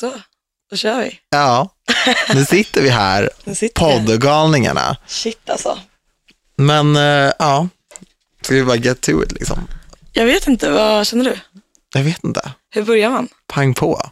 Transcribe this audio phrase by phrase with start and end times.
[0.00, 0.12] Så,
[0.70, 1.18] då kör vi.
[1.30, 1.68] Ja,
[2.34, 3.30] nu sitter vi här,
[3.74, 4.96] poddgalningarna.
[5.06, 5.78] Shit alltså.
[6.56, 7.68] Men eh, ja,
[8.42, 9.68] ska vi bara get to it liksom?
[10.12, 11.38] Jag vet inte, vad känner du?
[11.94, 13.28] Jag vet inte, Hur börjar man?
[13.46, 14.02] pang på.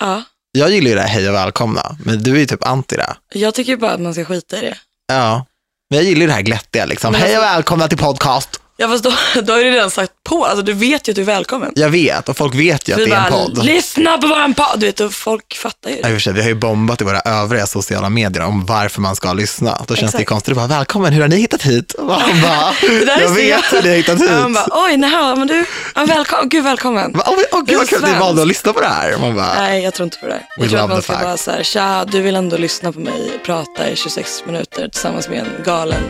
[0.00, 0.22] Ja,
[0.52, 3.16] Jag gillar ju det här hej och välkomna, men du är ju typ anti det.
[3.32, 4.78] jag tycker bara att man ska skita i det.
[5.08, 5.46] Ja,
[5.90, 7.12] men jag gillar ju det här glättiga liksom.
[7.12, 8.59] Men Hej och alltså- välkomna till podcast.
[8.80, 9.12] Ja fast då,
[9.42, 11.72] då har du redan sagt på, alltså du vet ju att du är välkommen.
[11.74, 13.64] Jag vet, och folk vet ju att Vi det är en bara, podd.
[13.64, 15.96] lyssna på våran podd, du vet, och folk fattar ju.
[16.02, 18.66] Ja, i och för sig, vi har ju bombat i våra övriga sociala medier om
[18.66, 19.84] varför man ska lyssna.
[19.86, 20.28] Då känns det ju Exakt.
[20.28, 21.92] konstigt bara, välkommen, hur har ni hittat hit?
[21.92, 22.72] Och Man bara,
[23.06, 24.28] Det jag vet hur ni har hittat hit.
[24.30, 27.14] Ja, man bara, oj, nej, men du, ja, välkommen, gud välkommen.
[27.26, 29.16] Åh, åh, gud vad kul att ni valde att lyssna på det här.
[29.20, 30.32] Man bara, Nej, jag tror inte på det.
[30.32, 31.24] We Jag tror att man ska fact.
[31.24, 35.28] bara så här, tja, du vill ändå lyssna på mig prata i 26 minuter tillsammans
[35.28, 36.02] med en galen.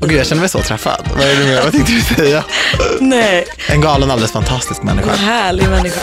[0.00, 1.08] Åh gud jag känner mig så träffad.
[1.16, 1.62] Vad är det mer?
[1.62, 2.44] Vad tänkte du säga?
[3.00, 5.12] Nej, En galen, alldeles fantastisk en människa.
[5.16, 6.00] härlig människa.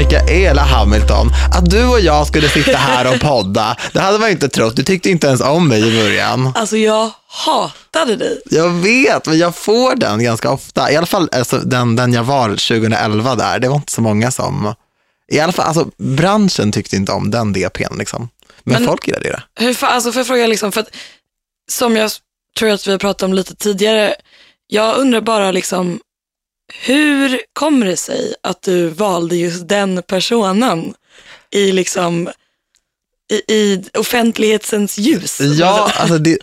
[0.00, 4.48] Mikaela Hamilton, att du och jag skulle sitta här och podda, det hade man inte
[4.48, 4.76] trott.
[4.76, 6.52] Du tyckte inte ens om mig i början.
[6.54, 8.40] Alltså jag hatade dig.
[8.50, 10.92] Jag vet, men jag får den ganska ofta.
[10.92, 14.30] I alla fall alltså, den, den jag var 2011 där, det var inte så många
[14.30, 14.74] som...
[15.32, 18.28] I alla fall, alltså branschen tyckte inte om den DPn liksom.
[18.62, 19.42] Men, Men- folk gillade det.
[19.64, 20.88] Hur, fa- alltså jag fråga, liksom, för att,
[21.70, 22.10] som jag
[22.58, 24.14] tror att vi har pratat om lite tidigare,
[24.66, 26.00] jag undrar bara liksom,
[26.82, 30.94] hur kommer det sig att du valde just den personen
[31.50, 32.28] i liksom
[33.32, 35.40] i, i offentlighetens ljus?
[35.40, 36.38] Ja, alltså det,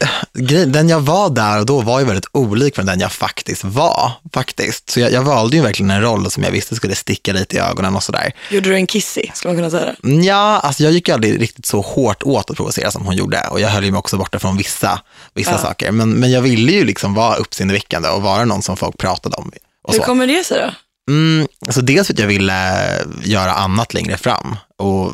[0.66, 4.12] den jag var där och då var ju väldigt olik från den jag faktiskt var.
[4.34, 4.90] faktiskt.
[4.90, 7.60] Så jag, jag valde ju verkligen en roll som jag visste skulle sticka lite i
[7.60, 8.32] ögonen och sådär.
[8.52, 10.24] Gjorde du en kissy, skulle man kunna säga det?
[10.26, 13.48] Ja, alltså jag gick ju aldrig riktigt så hårt åt att provocera som hon gjorde
[13.52, 15.02] och jag höll ju mig också borta från vissa,
[15.34, 15.58] vissa Ja.
[15.58, 15.92] saker.
[15.92, 19.52] Men, men jag ville ju liksom vara uppseendeväckande och vara någon som folk pratade om.
[19.88, 20.72] Hur kommer det sig då?
[21.12, 22.84] Mm, alltså dels för att jag ville
[23.24, 25.14] göra annat längre fram och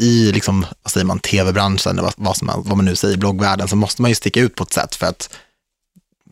[0.00, 3.16] i liksom, vad säger man, tv-branschen, eller vad, vad, som man, vad man nu säger,
[3.16, 5.30] bloggvärlden, så måste man ju sticka ut på ett sätt för att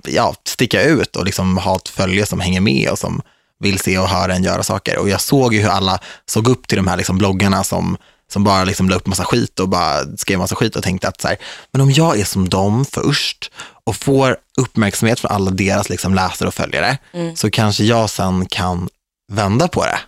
[0.06, 3.22] ja, sticka ut och liksom ha ett följe som hänger med och som
[3.60, 4.98] vill se och höra en göra saker.
[4.98, 7.96] Och jag såg ju hur alla såg upp till de här liksom bloggarna som,
[8.32, 11.20] som bara liksom la upp massa skit och bara skrev massa skit och tänkte att
[11.20, 11.36] så här,
[11.72, 13.50] men om jag är som dem först
[13.84, 16.98] och får uppmärksamhet från alla deras liksom läsare och följare,
[17.36, 18.88] så kanske jag sen kan
[19.32, 19.98] vända på det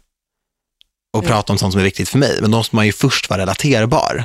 [1.12, 2.38] och prata om sånt som är viktigt för mig.
[2.40, 4.24] Men då måste man ju först vara relaterbar.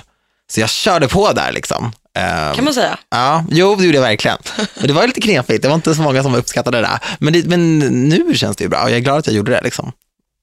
[0.52, 1.92] Så jag körde på där liksom.
[2.18, 2.98] Ehm, Kan man säga?
[3.10, 4.38] Ja, jo, det gjorde jag verkligen.
[4.78, 7.00] Men det var lite knepigt, det var inte så många som uppskattade det.
[7.20, 9.52] Men, det, men nu känns det ju bra och jag är glad att jag gjorde
[9.52, 9.62] det.
[9.64, 9.92] Liksom.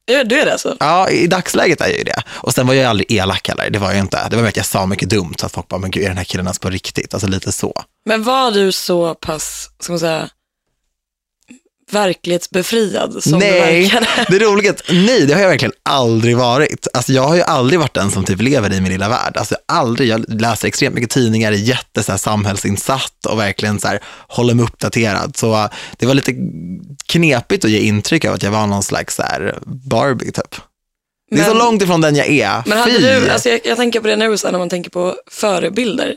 [0.04, 0.76] Ja, Du är det alltså?
[0.80, 2.22] Ja, i dagsläget är jag ju det.
[2.28, 4.28] Och sen var jag aldrig elak heller, det var jag inte.
[4.30, 6.08] Det var mer att jag sa mycket dumt, så att folk bara, men gud, är
[6.08, 7.14] den här killen ens på riktigt?
[7.14, 7.82] Alltså lite så.
[8.06, 10.28] Men var du så pass, ska man säga,
[11.92, 14.06] verklighetsbefriad som nej, verkade?
[14.28, 16.86] det är roligt nej, det har jag verkligen aldrig varit.
[16.92, 19.36] Alltså jag har ju aldrig varit den som typ lever i min lilla värld.
[19.36, 23.88] Alltså aldrig, jag läser extremt mycket tidningar, är jätte så här, samhällsinsatt och verkligen så
[23.88, 25.36] här, håller mig uppdaterad.
[25.36, 25.66] Så uh,
[25.96, 26.34] det var lite
[27.06, 30.56] knepigt att ge intryck av att jag var någon slags så här, Barbie typ.
[31.30, 32.62] Det är så Men- långt ifrån den jag är.
[32.66, 32.98] Men hade Fy!
[32.98, 36.16] du, alltså jag, jag tänker på det nu så här, när man tänker på förebilder.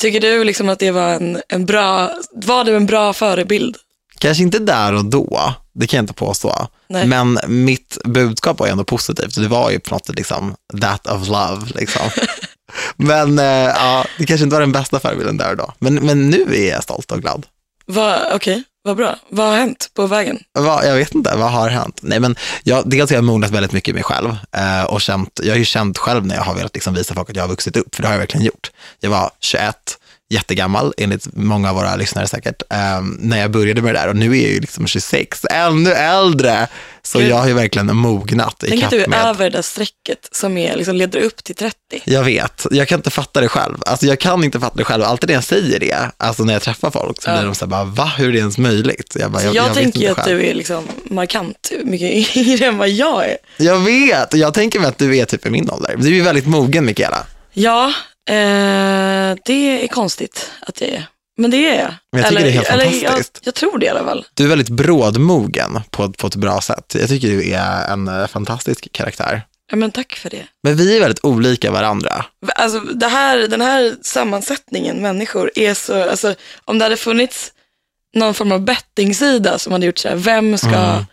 [0.00, 3.76] Tycker du liksom att det var en, en bra, var du en bra förebild?
[4.24, 6.68] Kanske inte där och då, det kan jag inte påstå.
[6.88, 7.06] Nej.
[7.06, 9.34] Men mitt budskap var ju ändå positivt.
[9.34, 11.66] Det var ju på något sätt liksom that of love.
[11.74, 12.02] Liksom.
[12.96, 15.72] men eh, ja, det kanske inte var den bästa förebilden där och då.
[15.78, 17.46] Men, men nu är jag stolt och glad.
[17.86, 19.18] Va, Okej, vad bra.
[19.28, 20.38] Vad har hänt på vägen?
[20.52, 21.98] Vad, jag vet inte, vad har hänt?
[22.02, 25.40] Nej, men jag, dels har jag mognat väldigt mycket i mig själv eh, och känt,
[25.42, 27.48] jag har ju känt själv när jag har velat liksom visa folk att jag har
[27.48, 28.70] vuxit upp, för det har jag verkligen gjort.
[29.00, 29.76] Jag var 21,
[30.30, 34.16] jättegammal, enligt många av våra lyssnare säkert, eh, när jag började med det där och
[34.16, 36.66] nu är jag ju liksom 26, ännu äldre.
[37.02, 37.28] Så Gud.
[37.30, 39.26] jag har ju verkligen mognat i Tänk att du är med.
[39.26, 41.76] över det där strecket som är, liksom, leder upp till 30.
[42.04, 43.76] Jag vet, jag kan inte fatta det själv.
[43.86, 45.04] Alltså jag kan inte fatta det själv.
[45.04, 47.36] Alltid när jag säger det, alltså när jag träffar folk, så Ja.
[47.36, 49.16] blir de så här, bara, va, hur är det ens möjligt?
[49.20, 52.78] Jag, bara, Jag, jag, jag tänker ju att du är liksom markant mycket yngre än
[52.78, 53.36] vad jag är.
[53.56, 55.94] Jag vet, och jag tänker mig att du är typ i min ålder.
[55.98, 57.26] Du är ju väldigt mogen, Mikaela.
[57.52, 57.92] Ja,
[58.28, 61.06] eh, det är konstigt att jag är.
[61.36, 61.94] Men det är jag.
[62.12, 63.40] Men jag tycker det är helt eller, fantastiskt.
[63.42, 64.26] Jag, jag tror det i alla fall.
[64.34, 66.96] Du är väldigt brådmogen på, på ett bra sätt.
[66.98, 69.42] Jag tycker du är en eh, fantastisk karaktär.
[69.70, 70.46] Ja, men tack för det.
[70.62, 72.24] Men vi är väldigt olika varandra.
[72.54, 76.34] Alltså, det här, den här sammansättningen människor är så, alltså,
[76.64, 77.52] om det hade funnits
[78.14, 81.04] någon form av bettingsida som hade gjort så här, vem ska Mm.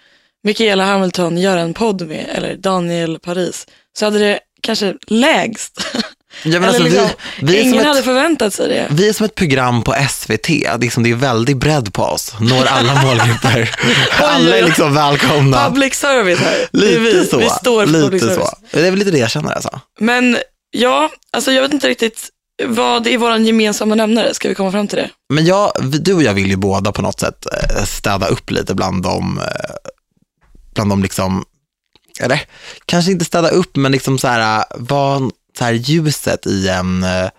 [0.43, 3.67] Michaela Hamilton göra en podd med, eller Daniel Paris,
[3.97, 5.85] så hade det kanske lägst.
[6.43, 7.07] Ja, men alltså, liksom,
[7.41, 8.87] vi, vi, ingen som hade ett, förväntat sig det.
[8.91, 10.47] vi är som ett program på SVT.
[10.47, 12.33] Det är, liksom, det är väldigt bredd på oss.
[12.39, 13.75] Når alla målgrupper.
[14.21, 15.69] Alla är liksom välkomna.
[15.69, 16.67] Public service här.
[16.71, 17.25] Lite vi.
[17.25, 17.37] så.
[17.37, 18.49] vi står för lite public service.
[18.71, 18.77] så.
[18.77, 19.79] Det är väl lite det jag känner alltså.
[19.99, 20.37] Men
[20.71, 22.29] ja, alltså jag vet inte riktigt
[22.67, 24.33] vad är vår gemensamma nämnare.
[24.33, 25.09] Ska vi komma fram till det?
[25.33, 28.75] Men jag, du och jag vill ju båda på något sätt eh, städa upp lite
[28.75, 29.75] bland de, eh,
[30.75, 31.45] bland de liksom,
[32.19, 32.41] eller
[32.85, 37.29] kanske inte städa upp, men liksom så här, var så här ljuset i en, eh,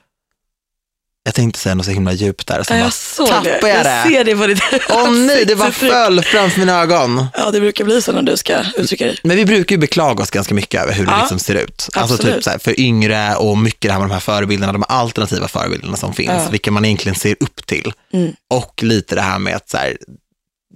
[1.25, 2.59] jag tänkte säga något så himla djupt där.
[2.59, 3.69] Ja, bara, jag såg tappade det.
[3.69, 4.03] jag Jag det?
[4.11, 7.26] ser det på ditt Åh nej, det bara föll framför mina ögon.
[7.35, 9.19] Ja, det brukar bli så när du ska uttrycka dig.
[9.23, 11.88] Men vi brukar ju beklaga oss ganska mycket över hur det Ja, liksom ser ut.
[11.93, 12.35] Alltså absolut.
[12.35, 15.49] typ så här, för yngre och mycket det här med de här förebilderna, de alternativa
[15.49, 16.49] förebilderna som finns, Ja.
[16.50, 17.93] vilka man egentligen ser upp till.
[18.12, 18.32] Mm.
[18.50, 19.97] Och lite det här med att så här,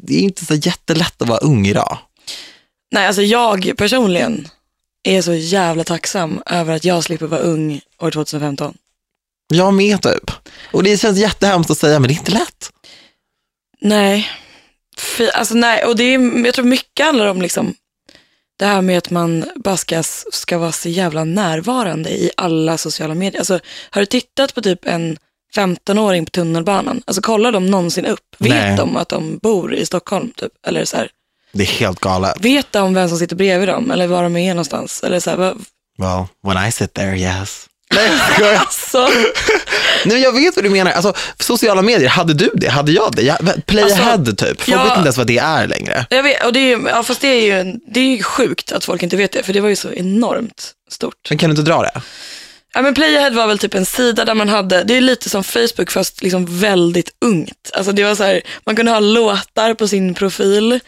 [0.07, 1.99] det är inte så jättelätt att vara ung idag.
[2.93, 4.49] Nej, alltså jag personligen
[5.07, 8.75] är så jävla tacksam över att jag slipper vara ung år 2015.
[9.49, 10.31] Jag med typ.
[10.73, 12.73] Och det känns jättehemskt att säga, men det är inte lätt.
[13.81, 14.29] Nej,
[14.99, 17.75] Fy, alltså nej, och det är, jag tror mycket handlar om liksom
[18.59, 23.15] det här med att man bara ska, ska vara så jävla närvarande i alla sociala
[23.15, 23.41] medier.
[23.41, 23.61] Alltså,
[23.91, 25.19] har du tittat på typ en
[25.57, 27.03] 15-åring på tunnelbanan?
[27.05, 28.37] Alltså kollar de någonsin upp?
[28.39, 28.77] Vet Nej.
[28.77, 30.31] de att de bor i Stockholm?
[30.37, 30.53] Typ?
[30.67, 31.11] Eller så här,
[31.57, 32.37] Det är helt galet.
[32.41, 33.91] vet de vem som sitter bredvid dem?
[33.91, 35.03] Eller var de är någonstans?
[35.03, 35.65] Eller så här, vad,
[35.99, 36.25] Well,
[36.55, 37.67] when I sit there, yes.
[37.95, 38.11] Nej,
[38.41, 39.09] jag alltså,
[40.05, 40.93] Nej, jag vet vad du menar.
[40.93, 42.69] Alltså, sociala medier, hade du det?
[42.69, 43.23] Hade jag det?
[43.23, 44.39] Jag, play Alltså, ahead typ.
[44.61, 44.83] Folk ja.
[44.83, 46.07] vet inte ens vad det är längre.
[46.11, 48.23] jag vet, och det är, ju- ja, fast det är ju en- det är ju
[48.23, 51.15] sjukt att folk inte vet det, för det var ju så enormt stort.
[51.29, 52.01] Men kan du inte dra det?
[52.75, 55.45] Ja, men Playahead var väl typ en sida där man hade, det är lite som
[55.45, 57.71] Facebook fast liksom väldigt ungt.
[57.73, 60.81] Alltså det var så här, man kunde ha låtar på sin profil,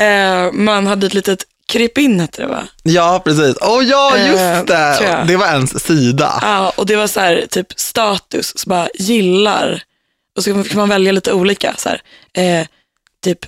[0.00, 2.68] eh, man hade ett litet kryp in hette det va?
[2.82, 3.56] Ja, precis.
[3.60, 5.24] Åh ja, Eh, just tror det.
[5.26, 6.38] Det var ens sida.
[6.42, 9.82] Ja, och det var så här typ status, så bara gillar,
[10.36, 12.00] och så kan man välja lite olika, så här,
[12.60, 12.66] eh,
[13.24, 13.38] typ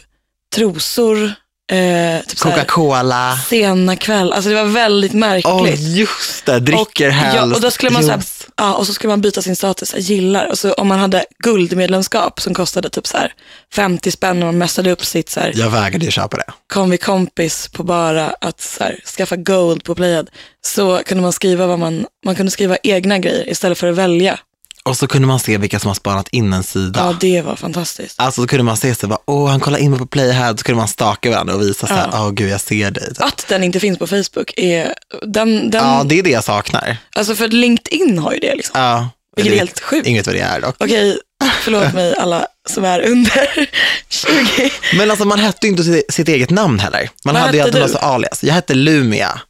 [0.55, 1.33] trosor,
[1.69, 3.38] eh, typ Coca-Cola.
[3.49, 5.47] sena kväll, alltså det var väldigt märkligt.
[5.81, 6.61] Åh, just det.
[6.61, 7.37] Dricker och, helst.
[7.37, 8.47] ja, och då skulle man så här, juice.
[8.56, 10.47] ja, och så skulle man byta sin status, så här, gillar.
[10.47, 13.32] Och så om man hade guldmedlemskap som kostade typ så här
[13.75, 16.53] 50 spänn och man mässade upp sitt så här, Jag vägrade ju köpa det.
[16.73, 20.31] kom vi kompis på bara att så här, skaffa gold på Playad,
[20.67, 24.38] så kunde man skriva vad man, man kunde skriva egna grejer istället för att välja.
[24.84, 27.00] Och så kunde man se vilka som har spanat in en sida.
[27.00, 28.14] Ja, det var fantastiskt.
[28.20, 30.64] Alltså så kunde man se så bara, åh han kollar in mig på Playhead, så
[30.64, 33.12] kunde man staka varandra och visa så här, åh gud jag ser dig.
[33.19, 34.94] Att den inte finns på Facebook är,
[35.26, 36.96] den, den, Ja, det är det jag saknar.
[37.16, 38.80] alltså för LinkedIn har ju det liksom.
[38.80, 39.08] Ja.
[39.36, 40.06] Vilket är helt sjukt.
[40.06, 40.76] Inget vad det är dock.
[40.78, 41.19] Okej,
[41.62, 43.48] förlåt mig alla som är under
[44.08, 44.70] 20.
[44.96, 47.10] Men alltså man hette ju inte sitt, eget namn heller.
[47.25, 48.44] Man Vad hade ju alltid något alias.
[48.44, 49.40] Jag hette Lumia.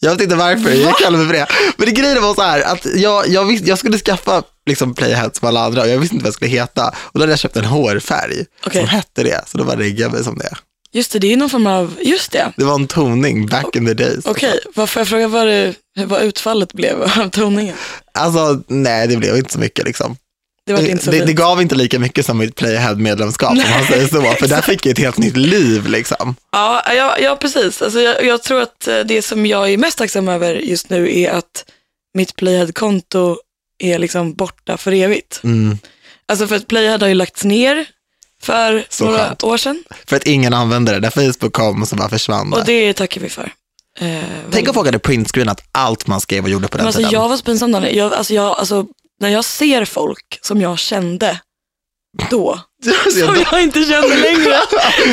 [0.00, 1.46] Jag vet inte varför, jag kallar mig för det.
[1.76, 5.30] Men det grejen var så här, att jag, jag, visste, jag skulle skaffa liksom Playhead
[5.32, 6.88] som alla andra och jag visste inte vad jag skulle heta.
[6.88, 8.80] Och då hade jag köpt en hårfärg Okej.
[8.80, 10.56] som hette det, så då var det jag mig som det.
[10.92, 12.52] Just det, det är någon form av, just det.
[12.56, 14.26] Det var en toning back in the days.
[14.26, 15.74] Okej, vad får jag fråga vad, det,
[16.06, 17.76] vad utfallet blev av toningen?
[18.14, 20.16] Alltså, nej det blev inte så mycket liksom.
[20.66, 23.84] Det var inte så det, det gav inte lika mycket som mitt Playhead-medlemskap om man
[23.84, 26.36] säger så, för där fick jag ett helt nytt liv liksom.
[26.52, 27.82] Ja, ja, ja precis.
[27.82, 31.20] Alltså, jag, jag tror att eh, det som jag är mest tacksam över just nu
[31.20, 31.64] är att
[32.14, 33.36] mitt Playhead-konto
[33.78, 35.40] är liksom borta för evigt.
[35.44, 35.78] Mm.
[36.28, 37.86] Alltså för att Playhead har ju lagts ner
[38.42, 39.44] för Så några skönt.
[39.44, 42.86] år sedan För att ingen använde det, när Facebook kom så bara försvann och det.
[42.86, 43.52] det tackar vi för.
[44.00, 44.18] Eh,
[44.50, 47.12] Tänk om folk hade printscreenat allt man skrev och gjorde på den alltså, tiden.
[47.12, 47.70] jag var så pinsam.
[47.90, 48.86] Jag, alltså, jag, alltså,
[49.20, 51.40] när jag ser folk som jag kände
[52.30, 52.60] då,
[53.12, 54.60] som jag inte känner längre.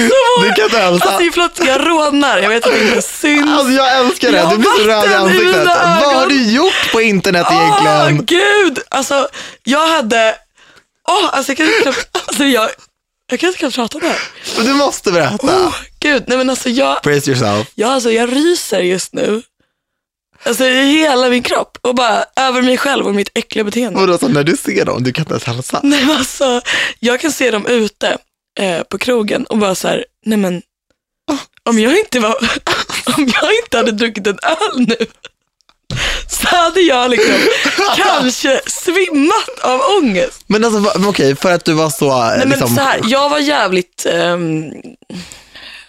[0.09, 1.09] Så Du kan inte hälsa.
[1.09, 2.37] Alltså förlåt, jag rodnar.
[2.37, 3.49] Jag vet att det inte syns.
[3.59, 5.65] Alltså jag älskar det, Jag du blir så röd i ansiktet.
[5.65, 8.25] Vad har du gjort på internet Åh egentligen?
[8.25, 8.79] gud!
[8.89, 9.27] Alltså
[9.63, 10.35] jag hade,
[11.07, 12.69] åh alltså jag kan inte knappt, alltså jag,
[13.31, 14.63] jag kan inte knappt prata om det här.
[14.63, 15.37] Du måste berätta.
[15.41, 17.67] Åh gud, nej men alltså jag, Praise yourself.
[17.75, 19.41] jag, alltså, jag ryser just nu.
[20.45, 23.99] Alltså i hela min kropp och bara över mig själv och mitt äckliga beteende.
[23.99, 25.79] Vadå, så när du ser dem, du kan inte ens hälsa?
[25.83, 26.61] Nej men alltså,
[26.99, 28.17] jag kan se dem ute
[28.59, 30.61] eh, på krogen och bara så här, nej men,
[31.69, 32.35] om jag inte var,
[33.17, 35.05] om jag inte hade druckit en öl nu,
[36.29, 37.35] så hade jag liksom
[37.95, 40.43] kanske svimmat av ångest.
[40.47, 43.01] Men alltså men okej, för att du var så, eh, Nej men liksom, så här,
[43.03, 44.71] jag var jävligt, ehm,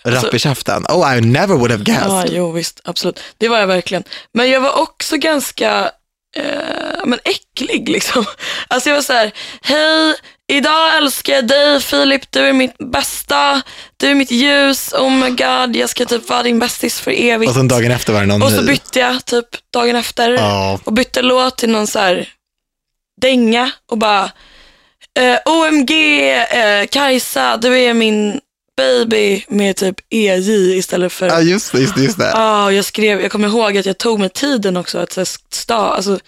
[0.07, 0.85] rapp i käften.
[0.89, 2.09] Oh, I never would have guessed.
[2.09, 4.05] ja jo visst, absolut, det var jag verkligen.
[4.35, 5.91] Men jag var också ganska,
[6.37, 8.25] eh, men äcklig liksom.
[8.69, 9.33] Alltså jag var så här,
[9.63, 10.15] hej,
[10.49, 13.63] Idag älskar jag dig Filip, du är mitt bästa,
[13.97, 17.49] du är mitt ljus, oh my god, jag ska typ vara din bästis för evigt.
[17.51, 18.67] Och sen dagen efter var det någon Och så ny.
[18.67, 20.81] bytte jag typ dagen efter Ja.
[20.85, 22.29] och bytte låt till någon så här
[23.21, 24.31] dänga och bara
[25.19, 25.91] eh, OMG
[26.51, 28.41] eh, Kajsa, du är min
[28.77, 32.03] baby med typ EJ istället för Ja, just det, just det.
[32.03, 32.31] Just det.
[32.35, 35.21] Ja, och jag skrev, jag kommer ihåg att jag tog mig tiden också att, så
[35.21, 36.19] här, sta, alltså,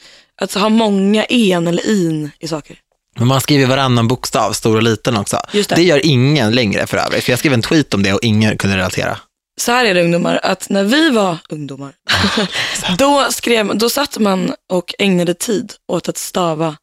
[0.41, 2.77] att ha många en eller in i saker.
[3.19, 5.41] Men man skriver varannan bokstav, stor och liten också.
[5.53, 5.83] Just det.
[5.83, 7.25] gör ingen längre för övrigt.
[7.25, 9.19] För jag skrev en tweet om det och ingen kunde relatera.
[9.61, 11.93] Så här är det ungdomar, att när vi var ungdomar,
[12.99, 16.77] då, skrev, då satt man och ägnade tid åt att stava,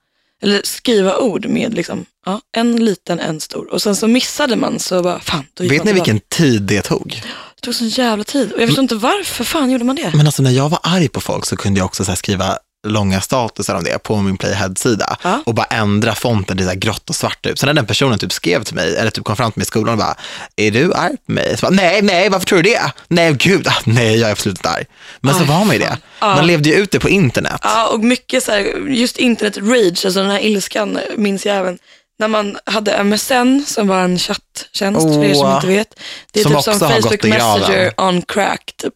[0.45, 3.73] eller skriva ord med liksom, ja, en liten, en stor.
[3.73, 6.11] Och sen så missade man så bara, fan, då gick Vet man ni tillbaka.
[6.13, 7.21] vilken tid det tog?
[7.55, 8.51] Det tog sån jävla tid.
[8.53, 10.11] Och jag förstår inte varför fan gjorde man det?
[10.15, 12.57] Men alltså när jag var arg på folk så kunde jag också så här skriva
[12.85, 15.41] långa statusar om det på min Playhead-sida Ja.
[15.45, 17.59] och bara ändra fonten till så här grått och svart ut.
[17.59, 19.65] Sen när den personen typ skrev till mig, eller typ kom fram till mig i
[19.65, 20.15] skolan och bara,
[20.55, 21.55] är du arg på mig?
[21.61, 22.91] Bara, nej, nej, varför tror du det?
[23.07, 24.85] Nej, gud, ah, nej, jag är absolut inte arg.
[25.19, 25.97] Men så Aj, var man ju det.
[26.19, 26.35] Ja.
[26.35, 27.59] Man levde ju ut det på internet.
[27.63, 31.77] Ja, och mycket så här, just internet rage, alltså den här ilskan minns jag även.
[32.19, 35.99] När man hade MSN som var en chatttjänst för er som inte vet.
[36.31, 37.23] Det är Som typ som Facebook.
[37.23, 38.93] Messenger on crack typ.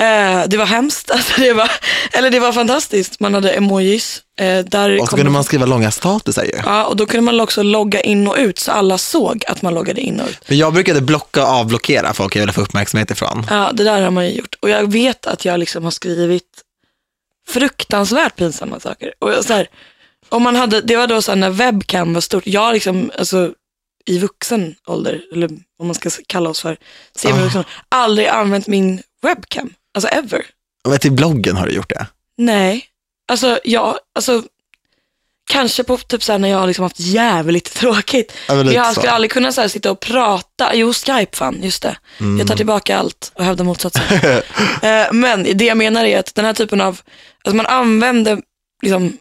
[0.00, 1.70] Eh, det var hemskt, alltså det var,
[2.12, 3.20] eller det var fantastiskt.
[3.20, 4.22] Man hade emojis.
[4.38, 6.52] Eh, där Och så kunde man skriva långa statusar ju.
[6.64, 9.74] Ja, och då kunde man också logga in och ut så alla såg att man
[9.74, 10.38] loggade in och ut.
[10.48, 13.46] Men jag brukade blocka och avblockera folk jag ville få uppmärksamhet ifrån.
[13.50, 14.54] Ja, det där har man ju gjort.
[14.60, 16.44] Och jag vet att jag liksom har skrivit
[17.48, 19.12] fruktansvärt pinsamma saker.
[19.18, 19.68] Och så här,
[20.28, 22.46] om man hade, det var då så här när webcam var stort.
[22.46, 23.52] Jag liksom, alltså
[24.06, 26.76] i vuxen ålder, eller vad man ska kalla oss för,
[27.16, 29.70] semivuxen, aldrig använt min webcam.
[29.94, 30.46] Alltså ever.
[30.88, 32.06] Men till bloggen har du gjort det.
[32.36, 32.84] Nej.
[33.32, 34.42] Alltså, ja, alltså
[35.50, 38.32] kanske på typ så här när jag har liksom haft jävligt tråkigt.
[38.48, 38.92] Ja, men jag så.
[39.00, 40.74] skulle aldrig kunna så här sitta och prata.
[40.74, 41.96] Jo, Skype fan, just det.
[42.20, 42.38] Mm.
[42.38, 44.02] Jag tar tillbaka allt och hävdar motsatsen.
[44.82, 47.00] Eh, Men det jag menar är att den här typen av,
[47.44, 48.42] alltså man använder
[48.82, 49.16] liksom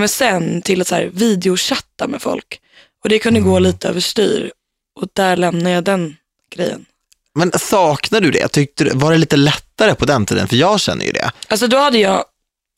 [0.00, 2.60] MSN till att så här videochatta med folk.
[3.02, 3.50] Och det kunde Mm.
[3.50, 4.52] gå lite överstyr.
[5.00, 6.16] Och där lämnar jag den
[6.54, 6.84] grejen.
[7.38, 8.48] Men saknar du det?
[8.48, 10.48] Tyckte du, var det lite lättare på den tiden?
[10.48, 11.30] För jag känner ju det.
[11.48, 12.24] Alltså då hade jag,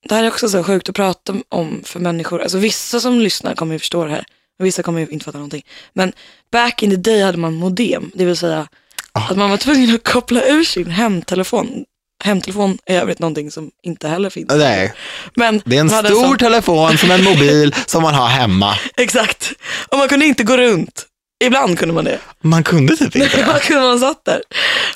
[0.09, 2.43] det här är också så sjukt att prata om för människor.
[2.43, 4.25] Alltså vissa som lyssnar kommer ju förstå det här.
[4.61, 5.63] Och vissa kommer ju inte fatta någonting.
[5.93, 6.13] Men
[6.53, 8.11] back in the day hade man modem.
[8.15, 8.69] Det vill säga
[9.17, 9.29] Ah.
[9.31, 11.85] att man var tvungen att koppla ur sin hemtelefon.
[12.25, 14.49] Hemtelefon är övrigt någonting som inte heller finns.
[14.55, 14.93] Nej,
[15.35, 18.75] Men det är en stor sån- telefon som en mobil som man har hemma.
[18.97, 19.53] Exakt.
[19.89, 21.07] Och man kunde inte gå runt.
[21.45, 22.19] Ibland kunde man det.
[22.41, 23.61] Man kunde typ inte det.
[23.61, 24.43] kunde man satt där.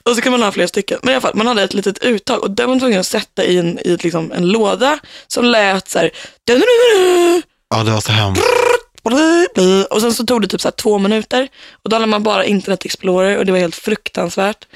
[0.02, 0.98] Och så kunde man ha flera stycken.
[1.02, 3.06] Men i alla fall, man hade ett litet uttag och den var man tvungen att
[3.06, 6.10] sätta i en, i ett, liksom, en låda som lät så här.
[7.70, 8.42] Ja, det var så hemskt.
[9.90, 11.48] Och sen så tog det typ så två minuter
[11.82, 14.66] och då hade man bara internet explorer och det var helt fruktansvärt.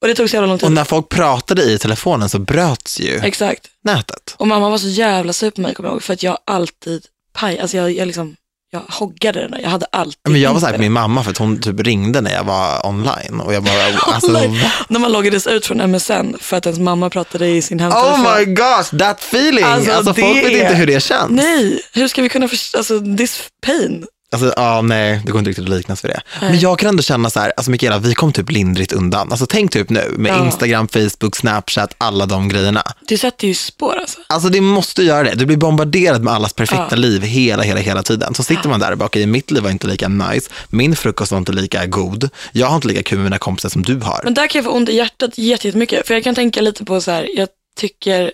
[0.00, 0.66] Och det tog så jävla lång tid.
[0.66, 3.66] Och när folk pratade i telefonen så bröts ju Exakt.
[3.84, 4.34] nätet.
[4.36, 7.06] Och mamma var så jävla sur på mig kommer jag ihåg för att jag alltid
[7.32, 8.36] paj, alltså jag, jag liksom,
[8.74, 9.60] jag hoggade den.
[9.62, 12.20] Jag hade alltid Men jag var så här min mamma för att hon typ ringde
[12.20, 13.72] när jag var online och jag bara,
[14.14, 14.60] alltså, Online.
[14.88, 18.26] När man loggades ut från MSN för att ens mamma pratade i sin hemtelefon.
[18.26, 19.64] Oh my gosh, that feeling!
[19.64, 21.30] Alltså, Alltså, folk det vet är- inte hur det känns.
[21.30, 24.06] Nej, hur ska vi kunna förstå, alltså this pain.
[24.34, 26.20] Alltså, ja, nej, det går inte riktigt att liknas för det.
[26.40, 29.30] Men jag kan ändå känna så här, alltså Mikaela, vi kom typ lindrigt undan.
[29.30, 30.44] Alltså tänk typ nu med Ja.
[30.46, 32.82] Instagram, Facebook, Snapchat, alla de grejerna.
[33.08, 34.18] Det sätter ju spår alltså.
[34.26, 35.34] Alltså det måste göra det.
[35.34, 36.96] Du blir bombarderad med allas perfekta Ja.
[36.96, 38.34] liv hela, hela, hela tiden.
[38.34, 41.32] Så sitter man där och bara, okej, mitt liv var inte lika nice, min frukost
[41.32, 44.20] var inte lika god, jag har inte lika kul med mina kompisar som du har.
[44.24, 46.06] Men där kan jag få ont i hjärtat jätte- jättemycket.
[46.06, 48.32] För jag kan tänka lite på så här, jag tycker,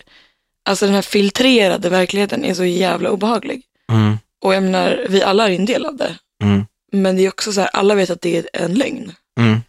[0.68, 3.62] alltså den här filtrerade verkligheten är så jävla obehaglig.
[3.92, 6.18] Mm, Och jag menar, vi alla är en del av det.
[6.42, 9.12] mm, Men det är också så här, alla vet att det är en lögn.
[9.40, 9.60] mm.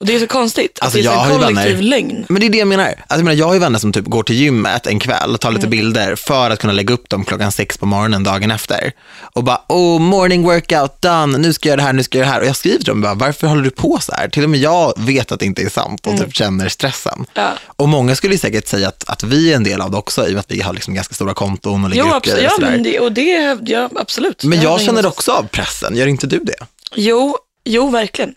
[0.00, 2.26] Och det är så konstigt, Alltså, att det är jag en kollektiv lögn.
[2.28, 2.84] Men det är det jag menar.
[2.86, 5.50] Alltså, jag, menar jag har ju vänner som typ går till gymmet en kväll, tar
[5.50, 5.70] lite Mm.
[5.78, 8.92] bilder för att kunna lägga upp dem klockan sex på morgonen dagen efter.
[9.34, 12.24] Och bara, oh morning workout done, nu ska jag göra det här, nu ska jag
[12.26, 12.40] göra det här.
[12.40, 14.28] Och jag skriver till dem bara, varför håller du på så här?
[14.28, 16.24] Till och med jag vet att det inte är sant och Mm.
[16.24, 17.26] typ känner stressen.
[17.34, 17.48] Ja.
[17.66, 20.28] Och många skulle säkert säga att, att vi är en del av det också, i
[20.28, 22.48] och med att vi har liksom ganska stora konton och lägger Jo, upp grejer Ja,
[22.48, 22.78] och sådär.
[22.78, 24.44] det, och det, ja, absolut.
[24.44, 26.66] Men jag har känner också av pressen, gör inte du det?
[26.94, 28.34] Jo, jo, verkligen.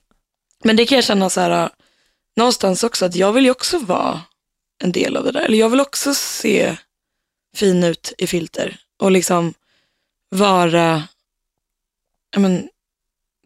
[0.63, 1.69] Men det kan jag känna så här, äh,
[2.35, 4.21] någonstans också, att jag vill ju också vara
[4.83, 5.41] en del av det där.
[5.41, 6.77] Eller jag vill också se
[7.55, 9.53] fin ut i filter och liksom
[10.29, 11.03] vara,
[12.33, 12.69] ja men,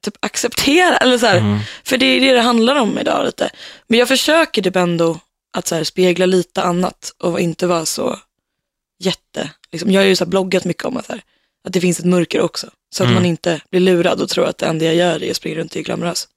[0.02, 1.60] typ acceptera, eller så här, Mm.
[1.84, 3.50] för det är det det handlar om idag lite.
[3.88, 5.20] Men jag försöker typ ändå
[5.54, 8.20] att så här, spegla lite annat och inte vara så
[9.00, 11.24] jätte, liksom, jag har ju så bloggat mycket om att, här,
[11.64, 12.68] att det finns ett mörker också.
[12.90, 13.14] Så att Mm.
[13.16, 15.72] man inte blir lurad och tror att det enda jag gör är att springa runt
[15.72, 16.28] och är glamorös.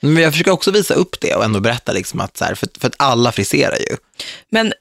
[0.00, 2.68] Men jag försöker också visa upp det och ändå berätta liksom att så här, för,
[2.80, 3.96] för att alla friserar ju.
[4.50, 4.72] Men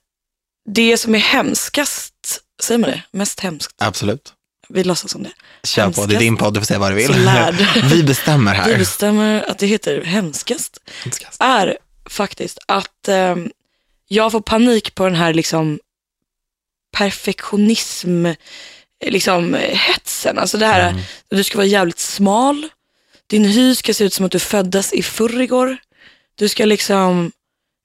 [0.69, 2.13] det som är hemskast,
[2.61, 3.01] säger man det?
[3.11, 3.75] Mest hemskt?
[3.77, 4.33] Absolut.
[4.69, 5.31] Vi låtsas som det.
[5.63, 6.19] Kör på, det är Hemskast.
[6.19, 7.29] din podd, du får säga vad du vill.
[7.93, 8.77] Vi bestämmer Vi här.
[8.77, 10.77] bestämmer att det heter hemskast.
[11.39, 11.77] Är
[12.09, 13.51] faktiskt att ehm,
[14.07, 15.79] jag får panik på den här liksom
[16.97, 18.27] perfektionism,
[19.05, 20.37] liksom eh, hetsen.
[20.37, 21.01] Alltså det här, Mm.
[21.29, 22.69] du ska vara jävligt smal,
[23.29, 25.77] din hy ska se ut som att du föddes i förrgår.
[26.35, 27.31] Du ska liksom,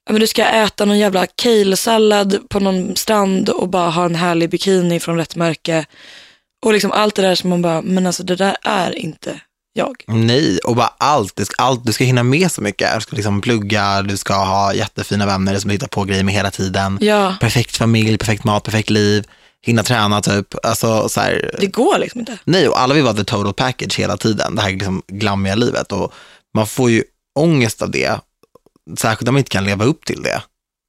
[0.09, 4.49] men du ska äta någon jävla kale-sallad på någon strand och bara ha en härlig
[4.49, 5.85] bikini från rätt märke.
[6.65, 9.39] Och liksom allt det där som man bara, men alltså det där är inte
[9.73, 10.03] jag.
[10.07, 11.85] Nej, och bara allt, det ska, allt.
[11.85, 12.95] Du ska hinna med så mycket.
[12.95, 16.33] Du ska liksom plugga, du ska ha jättefina vänner som du hittar på grejer med
[16.33, 16.97] hela tiden.
[17.01, 19.23] Ja, Perfekt familj, perfekt mat, perfekt liv.
[19.65, 20.65] Hinna träna typ.
[20.65, 22.37] Alltså så här, det går liksom inte.
[22.43, 24.55] nej, och alla vill vara the total package hela tiden.
[24.55, 25.91] Det här liksom glammiga livet.
[25.91, 26.13] Och
[26.55, 27.03] man får ju
[27.39, 28.19] ångest av det.
[28.97, 30.41] Särskilt om man inte kan leva upp till det.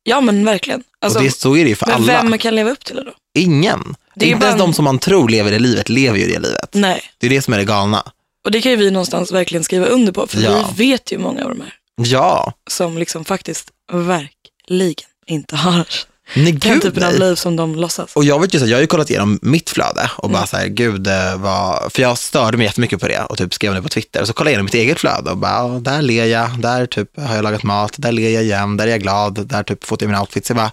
[0.03, 0.83] Ja men verkligen.
[1.01, 2.07] Alltså, och det, så är det ju för men alla.
[2.23, 3.13] vem kan leva upp till det då?
[3.39, 3.97] Ingen.
[4.15, 6.27] Det är inte bara ens en- de som man tror lever det livet, lever ju
[6.27, 6.69] det livet.
[6.73, 7.03] Nej.
[7.19, 8.03] Det är det som är det galna.
[8.45, 10.71] Och det kan ju vi någonstans verkligen skriva under på, för Ja.
[10.77, 14.95] vi vet ju många av de här Ja, som liksom faktiskt verkligen
[15.27, 15.87] inte har
[16.37, 17.19] nej den gud typen av nej.
[17.21, 18.17] liv som de låtsas.
[18.17, 20.33] Och jag vet ju så, jag har ju kollat igenom mitt flöde och Mm.
[20.33, 23.55] bara så här, gud eh, vad, för jag störde mig jättemycket på det och typ
[23.55, 24.21] skrev det på Twitter.
[24.21, 27.09] Och så kollade jag igenom mitt eget flöde och bara, där ler jag, där typ
[27.21, 30.07] har jag lagat mat, där ler jag igen, där är jag glad, där typ fotar
[30.07, 30.51] jag mina outfits.
[30.51, 30.71] Jag bara,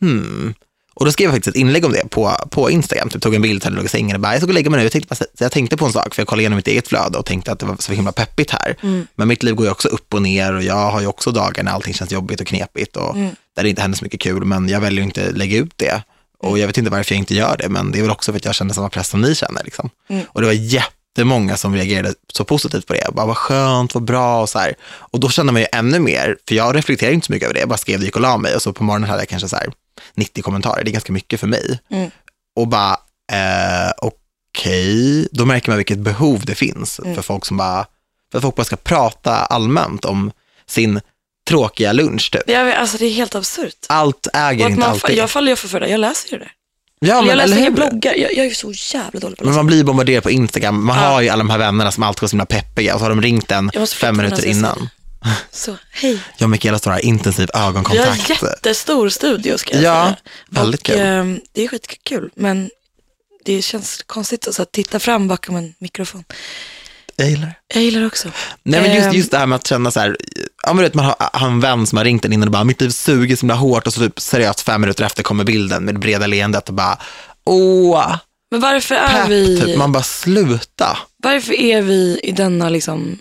[0.00, 0.54] hmm.
[0.94, 3.42] Och då skrev jag faktiskt ett inlägg om det på, på Instagram, typ tog en
[3.42, 4.84] bild, hade låg i sängen och bara, jag ska gå och lägga mig nu.
[4.84, 7.26] Jag tänkte, jag tänkte på en sak, för jag kollade igenom mitt eget flöde och
[7.26, 8.76] tänkte att det var så himla peppigt här.
[8.82, 9.06] Mm.
[9.14, 11.62] Men mitt liv går ju också upp och ner och jag har ju också dagar
[11.62, 13.30] när allting känns jobbigt och knepigt och Mm.
[13.56, 16.02] där det inte händer så mycket kul, men jag väljer inte att lägga ut det.
[16.42, 18.38] Och jag vet inte varför jag inte gör det, men det är väl också för
[18.38, 19.64] att jag känner samma press som ni känner.
[19.64, 19.90] Liksom.
[20.08, 20.24] Mm.
[20.28, 23.08] Och det var jättemånga som reagerade så positivt på det.
[23.12, 24.74] Bara, vad skönt, vad bra och så här.
[24.84, 27.60] Och då kände man ju ännu mer, för jag reflekterar inte så mycket över det.
[27.60, 29.48] Jag bara skrev det, gick och la mig och så på morgonen hade jag kanske
[29.48, 29.72] så här
[30.14, 30.84] 90 kommentarer.
[30.84, 31.78] Det är ganska mycket för mig.
[31.90, 32.10] Mm.
[32.56, 32.92] Och bara,
[33.32, 37.14] eh, okej, då märker man vilket behov det finns Mm.
[37.14, 37.86] för folk som bara,
[38.32, 40.32] för att folk bara ska prata allmänt om
[40.66, 41.00] sin
[41.48, 42.48] tråkiga lunch typ.
[42.48, 43.86] Vet, alltså det är helt absurt.
[43.88, 45.16] Allt äger inte alltid.
[45.16, 46.48] jag faller ju för det, jag läser ju det.
[47.00, 49.46] ja, men, jag läser inga bloggar, jag, jag är ju så jävla dålig på att
[49.46, 50.84] Men man blir bombarderad på Instagram.
[50.86, 51.02] Man Ja.
[51.08, 53.10] har ju alla de här vännerna som alltid går så himla peppiga och så har
[53.10, 54.88] de ringt en fem minuter innan.
[55.50, 56.20] Så, hej.
[56.38, 58.30] Jag och Mikaela står här, intensiv Vi har ögonkontakt.
[58.30, 60.16] jättestor studio ska jag Ja, säga.
[60.50, 60.98] väldigt och, kul.
[61.00, 62.70] ehm, det är skitkul, men
[63.44, 66.24] det känns konstigt att titta fram bakom en mikrofon.
[67.16, 67.54] Jag gillar det.
[67.74, 68.28] Jag gillar det också.
[68.62, 69.14] Nej men just, Ehm.
[69.14, 70.16] just det här med att känna så här,
[70.62, 72.64] ja men vet man har, har en vän som har ringt en innan och bara,
[72.64, 75.84] mitt liv suger så himla hårt och så typ seriöst fem minuter efter kommer bilden
[75.84, 76.98] med det breda leendet och bara,
[77.44, 78.16] åh,
[78.50, 79.78] Men varför är, pepp, vi, typ.
[79.78, 80.98] Man bara, sluta.
[81.16, 83.18] varför är vi i denna, liksom,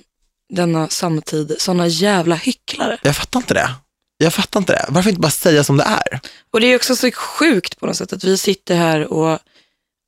[0.56, 2.98] denna samtid sådana jävla hycklare?
[3.04, 3.70] Jag fattar inte det.
[4.18, 4.86] Jag fattar inte det.
[4.90, 6.20] Varför inte bara säga som det är?
[6.52, 9.40] Och det är också så sjukt på något sätt att vi sitter här och,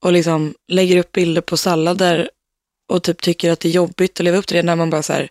[0.03, 2.29] och liksom lägger upp bilder på sallader
[2.89, 5.03] och typ tycker att det är jobbigt att leva upp till det när man bara
[5.03, 5.29] så här,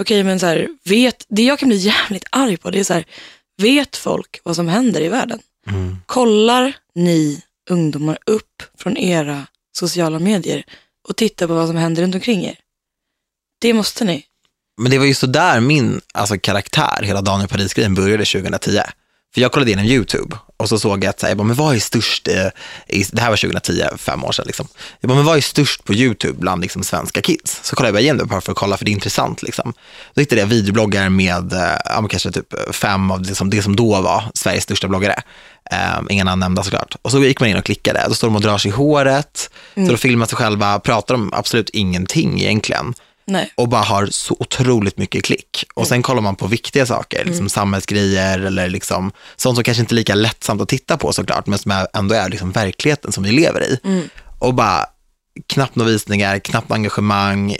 [0.00, 2.94] okej men så här, vet, det jag kan bli jävligt arg på det är så
[2.94, 3.04] här,
[3.62, 5.40] vet folk vad som händer i världen?
[5.66, 5.96] Mm.
[6.06, 10.64] Kollar ni ungdomar upp från era sociala medier
[11.08, 12.58] och tittar på vad som händer runt omkring er?
[13.60, 14.24] Det måste ni.
[14.80, 18.80] Men det var ju så där min alltså, karaktär, hela Daniel Paris-grejen började 2010.
[19.34, 21.44] För jag kollade in en YouTube och så såg jag att, så här, jag bara,
[21.44, 22.46] men vad är störst, eh,
[22.86, 24.68] i, det här var 2010, fem år sedan liksom.
[25.00, 27.60] Jag bara, men vad är störst på YouTube bland liksom, svenska kids?
[27.62, 29.72] Så kollade jag bara igen det bara för att kolla, för det är intressant liksom.
[30.14, 33.62] Då hittade jag videobloggar med, eh, ja, men kanske typ fem av det som, det
[33.62, 35.22] som då var Sveriges största bloggare.
[35.98, 36.96] Um, inga namn nämnda såklart.
[37.02, 39.50] Och så gick man in och klickade, då står de och drar sig i håret,
[39.74, 42.94] så de filmar sig själva, pratar om absolut ingenting egentligen
[43.30, 43.52] Nej.
[43.54, 45.64] och bara har så otroligt mycket klick.
[45.74, 49.94] Och sen kollar man på viktiga saker, liksom samhällsgrejer eller liksom, sånt som kanske inte
[49.94, 53.32] är lika lättsamt att titta på såklart, men som ändå är liksom verkligheten som vi
[53.32, 53.80] lever i.
[54.38, 54.86] Och bara
[55.46, 57.56] knappt några visningar, knappt engagemang,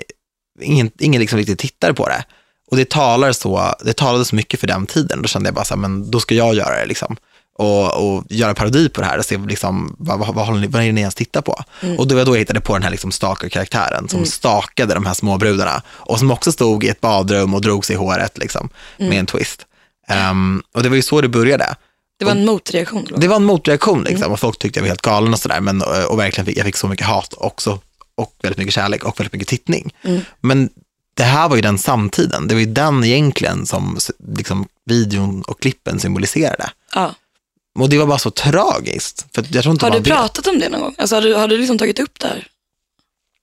[0.61, 2.25] ingen, ingen liksom riktigt tittar på det.
[2.71, 5.65] Och det, talar så, det talade så mycket för den tiden, då kände jag bara
[5.65, 7.17] så här, men då ska jag göra det liksom.
[7.61, 10.67] Och, och göra parodi på det här och se liksom, vad, vad, vad, håller ni,
[10.67, 11.65] vad är det ni ens tittar på?
[11.99, 15.15] Och det var då jag hittade på den här liksom stalker-karaktären som stakade de här
[15.15, 18.69] små brudarna och som också stod i ett badrum och drog sig i håret liksom,
[18.99, 19.67] med en twist.
[20.09, 21.75] Ehm, och det var ju så det började.
[22.19, 23.07] Det var en motreaktion.
[23.17, 25.83] Det var en motreaktion liksom, och folk tyckte jag var helt galen och sådär, men
[25.83, 27.79] och, och verkligen fick, jag fick så mycket hat också
[28.15, 29.95] och väldigt mycket kärlek och väldigt mycket tittning.
[30.41, 30.71] Men
[31.15, 33.99] det här var ju den samtiden, det var ju den egentligen som
[34.37, 36.71] liksom, videon och klippen symboliserade.
[36.95, 37.15] Ja.
[37.81, 39.27] Och det var bara så tragiskt.
[39.35, 40.19] För jag tror inte Har man du vet.
[40.19, 40.95] pratat om det någon gång?
[40.99, 42.47] Alltså, har, du, har du liksom tagit upp det här?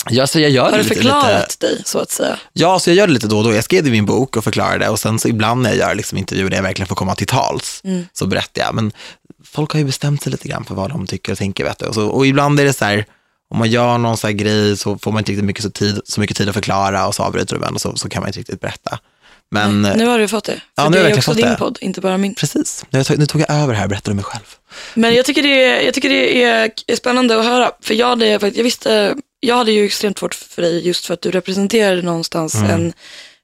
[0.09, 2.39] Ja, så jag gör Har du lite, förklarat lite, dig så att säga?
[2.53, 3.53] ja, så jag gör det lite då och då.
[3.53, 5.95] Jag skrev det i min bok och förklarade och sen så ibland när jag gör
[5.95, 8.05] liksom intervjuer där jag verkligen får komma till tals Mm.
[8.13, 8.75] så berättar jag.
[8.75, 8.91] Men
[9.45, 11.63] folk har ju bestämt sig lite grann för vad de tycker och tänker.
[11.63, 11.85] Vet du.
[11.85, 13.05] Och, så, och ibland är det så här,
[13.49, 16.01] om man gör någon så här grej så får man inte riktigt mycket så, tid,
[16.05, 18.29] så mycket tid att förklara och så avbryter du en och så, så kan man
[18.29, 18.99] inte riktigt berätta.
[19.51, 20.51] Men Nej, nu har du fått det.
[20.53, 21.55] För Ja, nu det är också din det.
[21.59, 22.35] podd, inte bara min.
[22.35, 24.55] precis, nu, tog- nu tog jag över här och berättade om mig själv.
[24.93, 27.71] Men jag tycker det är, jag tycker det är, är spännande att höra.
[27.81, 31.21] För jag hade, jag visste, jag hade ju extremt svårt för dig just för att
[31.21, 32.69] du representerade någonstans Mm.
[32.71, 32.93] en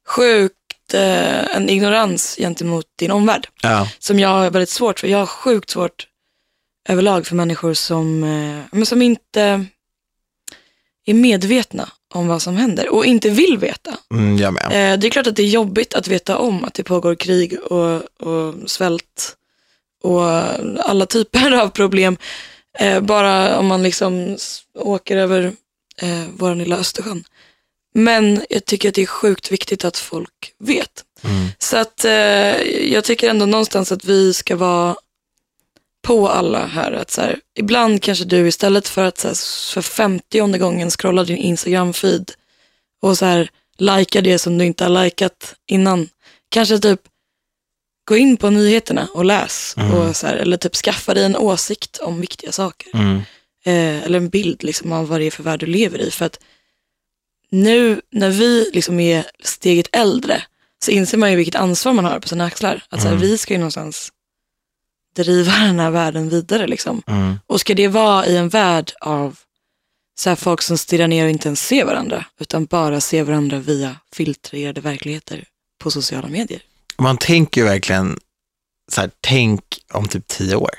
[0.07, 3.47] sjukt, eh, en ignorans gentemot din omvärld.
[3.61, 5.07] Ja, Som jag har väldigt svårt för.
[5.07, 6.07] Jag har sjukt svårt
[6.89, 9.65] överlag för människor som, eh, men som inte
[11.05, 13.97] är medvetna om vad som händer och inte vill veta.
[14.12, 14.63] mm, jag med.
[14.65, 17.60] Eh, det är klart att det är jobbigt att veta om att det pågår krig
[17.60, 19.36] och, och svält
[20.04, 20.23] och
[20.86, 22.17] alla typer av problem.
[22.80, 24.38] Eh, bara om man liksom
[24.80, 25.43] åker över
[26.02, 27.23] eh, vår lilla Östersjön.
[27.93, 31.04] Men jag tycker att det är sjukt viktigt att folk vet.
[31.23, 31.47] Mm.
[31.60, 32.12] Så att eh,
[32.93, 34.95] jag tycker ändå någonstans att vi ska vara
[36.03, 36.91] på alla här.
[36.91, 41.23] Att så här, ibland kanske du istället för att så här, för femtionde gången scrolla
[41.23, 42.31] din Instagram-feed
[43.01, 46.09] och så här likea det som du inte har likat innan.
[46.49, 47.01] Kanske typ
[48.05, 49.75] gå in på nyheterna och läs.
[49.77, 49.91] Mm.
[49.93, 52.91] Och så här, eller typ skaffa dig en åsikt om viktiga saker.
[52.93, 53.17] Mm.
[53.65, 56.11] Eh, eller en bild liksom, av vad det är för värld du lever i.
[56.11, 56.39] För att
[57.49, 60.43] nu när vi liksom är steget äldre
[60.85, 62.83] så inser man ju vilket ansvar man har på sina axlar.
[62.89, 63.21] Att så här, Mm.
[63.27, 64.12] vi ska ju någonstans
[65.15, 66.67] driva den här världen vidare.
[66.67, 67.02] Liksom.
[67.08, 67.39] Mm.
[67.47, 69.38] Och ska det vara i en värld av
[70.19, 73.60] så här, folk som stirrar ner och inte ens ser varandra, utan bara ser varandra
[73.60, 75.43] via filtrerade verkligheter
[75.84, 76.62] på sociala medier.
[76.97, 78.19] Man tänker ju verkligen,
[78.91, 80.71] så här, tänk om typ 10 år,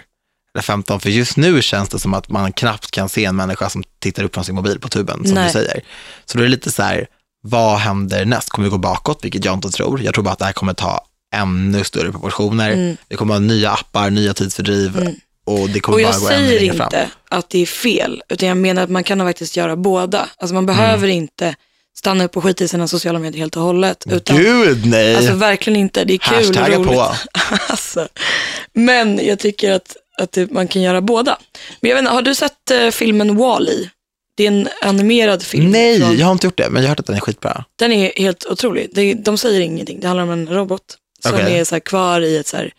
[0.55, 3.71] eller 15, för just nu känns det som att man knappt kan se en människa
[3.71, 5.47] som tittar upp från sin mobil på tuben, som Nej.
[5.47, 5.85] du säger.
[6.25, 7.07] Så då är det lite så här,
[7.43, 8.49] vad händer näst?
[8.49, 10.03] Kommer vi gå bakåt, vilket jag inte tror.
[10.03, 12.71] Jag tror bara att det här kommer ta ännu större proportioner.
[12.73, 12.97] Mm.
[13.09, 15.15] Det kommer ha nya appar, nya tidsfördriv Mm.
[15.47, 16.87] och det kommer Och jag bara gå ännu säger längre fram.
[16.87, 20.29] inte att det är fel, utan jag menar att man kan faktiskt göra båda.
[20.37, 21.11] Alltså man behöver Mm.
[21.17, 21.55] inte
[21.99, 24.05] stanna upp och skita i sina sociala medier helt och hållet.
[24.11, 25.17] Utan, Gud nej!
[25.17, 26.89] Alltså verkligen inte, det är kul och roligt.
[26.89, 27.01] på.
[27.69, 28.09] alltså.
[28.73, 31.39] Men jag tycker att, att det, man kan göra båda.
[31.81, 33.89] Men jag vet inte, har du sett eh, filmen Wall-E?
[34.37, 35.71] Det är en animerad film.
[35.71, 37.65] Nej, jag har inte gjort det, men jag har hört att den är skitbra.
[37.79, 38.91] Den är helt otrolig.
[39.25, 40.01] De säger ingenting.
[40.01, 40.83] Det handlar om en robot
[41.29, 41.59] som Okej.
[41.59, 42.73] är så kvar i ett så här,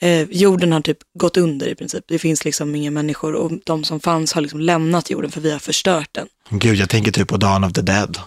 [0.00, 2.04] eh, jorden har typ gått under i princip.
[2.08, 5.50] Det finns liksom inga människor och de som fanns har liksom lämnat jorden för vi
[5.50, 6.28] har förstört den.
[6.50, 8.18] Gud, jag tänker typ på Dawn of the Dead.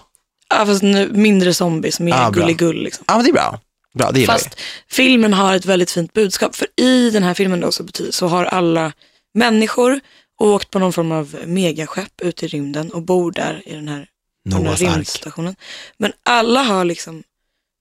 [0.48, 3.04] Ja, fast nu, mindre zombies, mer Ah, gulligull liksom.
[3.08, 3.60] Ja, men det är bra.
[3.94, 6.56] Bra, det Fast filmen har ett väldigt fint budskap.
[6.56, 8.92] För i den här filmen då så, betyder, så har alla
[9.34, 10.00] människor
[10.38, 14.08] åkt på någon form av megaskepp ut i rymden och bor där i den här,
[14.44, 14.50] vi.
[14.50, 15.56] den här rymdstationen.
[15.98, 17.22] Men alla har liksom,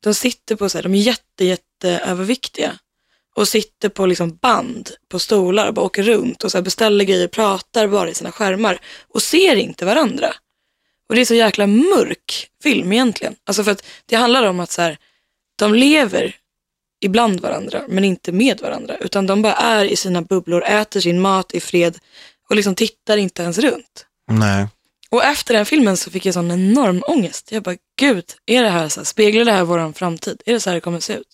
[0.05, 2.79] de sitter på så här, de är jätte, jätte överviktiga
[3.35, 7.05] och sitter på liksom band på stolar och bara åker runt och så här beställer
[7.05, 10.33] grejer, pratar bara i sina skärmar och ser inte varandra.
[11.09, 13.35] Och det är så jäkla mörk film egentligen.
[13.45, 14.97] Alltså för att det handlar om att så här,
[15.55, 16.35] de lever
[17.01, 18.97] ibland varandra men inte med varandra.
[18.97, 21.97] Utan de bara är i sina bubblor, äter sin mat i fred
[22.49, 24.05] och liksom tittar inte ens runt.
[24.31, 24.67] Nej.
[25.09, 27.51] Och efter den filmen så fick jag sån enorm ångest.
[27.51, 30.41] Jag bara, gud, är det här så här, speglar det här våran framtid?
[30.45, 31.27] Är det så här det kommer se ut?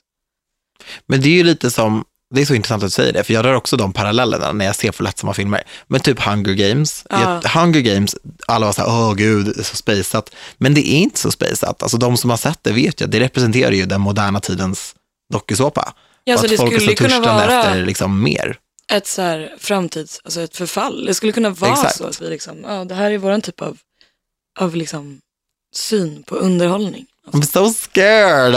[1.05, 2.05] Men det är ju lite som,
[2.35, 4.65] det är så intressant att du säger det, för jag drar också de parallellerna när
[4.65, 5.63] jag ser för lättsamma filmer.
[5.87, 7.41] Men typ Hunger Games, Ja.
[7.55, 8.15] Hunger Games,
[8.47, 10.35] alla var så här, åh gud, det är så spejsat.
[10.57, 11.83] Men det är inte så spejsat.
[11.83, 14.95] Alltså de som har sett det vet ju att det representerar ju den moderna tidens
[15.33, 15.93] dokusåpa.
[16.23, 18.57] Ja, och att folk är så törstande vara efter liksom mer.
[18.91, 21.05] Ett så här framtids, alltså ett förfall.
[21.05, 21.97] Det skulle kunna vara Exakt.
[21.97, 23.77] så att vi liksom, ja det här är våran typ av,
[24.59, 25.19] av liksom
[25.75, 27.05] syn på underhållning.
[27.31, 28.53] I'm so scared.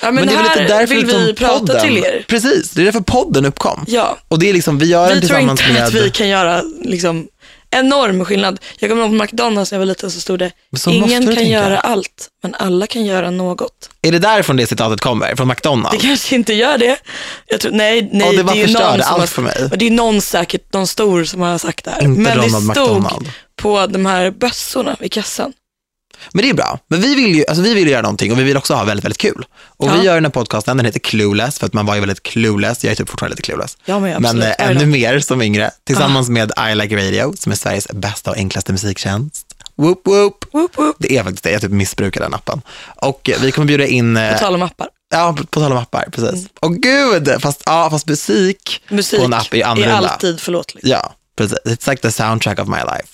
[0.00, 2.24] Ja men, det är väl lite därför vill liksom vi prata podden, till er.
[2.28, 3.84] Precis, det är därför podden uppkom.
[3.88, 5.84] Ja, Och det är liksom, vi gör den vi tror tillsammans inte med...
[5.84, 7.28] att vi kan göra liksom
[7.78, 8.60] enorm skillnad.
[8.78, 11.34] Jag kommer ihåg på McDonalds när jag var liten så stod det, så ingen kan
[11.34, 11.42] tänka.
[11.50, 13.90] göra allt, men alla kan göra något.
[14.02, 15.36] Är det därifrån det citatet kommer?
[15.36, 16.02] Från Det McDonalds?
[16.02, 16.96] kanske inte gör det.
[17.46, 19.68] Jag tror, nej, nej, Ja, det bara är någon förstörde som allt har, för mig.
[19.72, 22.04] och Det är någon säkert, någon stor som har sagt det här.
[22.04, 23.30] Inte men det Ronald stod McDonald.
[23.56, 25.52] på de här bössorna i kassan.
[26.32, 26.78] Men det är bra.
[26.88, 29.04] Men vi vill ju alltså vi vill göra någonting och vi vill också ha väldigt,
[29.04, 29.46] väldigt kul.
[29.66, 29.92] Och Ja.
[29.94, 32.84] vi gör den här podcasten, den heter Clueless, för att man var ju väldigt clueless.
[32.84, 33.76] Jag är typ fortfarande lite clueless.
[33.84, 34.52] Ja, men Men Är det?
[34.52, 38.72] ännu mer som yngre, tillsammans med I Like Radio, som är Sveriges bästa och enklaste
[38.72, 39.46] musiktjänst.
[39.76, 40.44] Whoop, whoop.
[40.52, 40.96] Woop, woop.
[40.98, 42.62] Det är faktiskt det, jag typ missbrukar den appen.
[42.96, 44.88] Och eh, vi kommer bjuda in, eh, På tal om appar.
[45.14, 46.46] ja, på tal om appar, precis.
[46.60, 49.96] Och gud, fast, ja, fast musik, Musik på en app är ju är annorlunda.
[50.08, 50.86] alltid förlåtligt.
[50.86, 51.58] Ja, precis.
[51.64, 53.08] It's like the soundtrack of my life.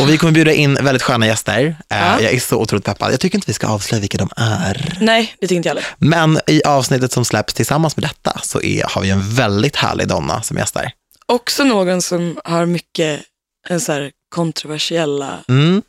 [0.00, 1.76] Och vi kommer bjuda in väldigt sköna gäster.
[1.90, 2.20] Eh, Ja.
[2.20, 3.12] Jag är så otroligt peppad.
[3.12, 4.98] Jag tycker inte vi ska avslöja vilka de är.
[5.00, 5.86] Nej, det tycker inte jag heller.
[5.98, 10.08] Men i avsnittet som släpps tillsammans med detta så är, har vi en väldigt härlig
[10.08, 10.90] donna som gästar.
[11.26, 13.20] Också någon som har mycket
[13.68, 15.38] en så kontroversiella...
[15.48, 15.82] Mm.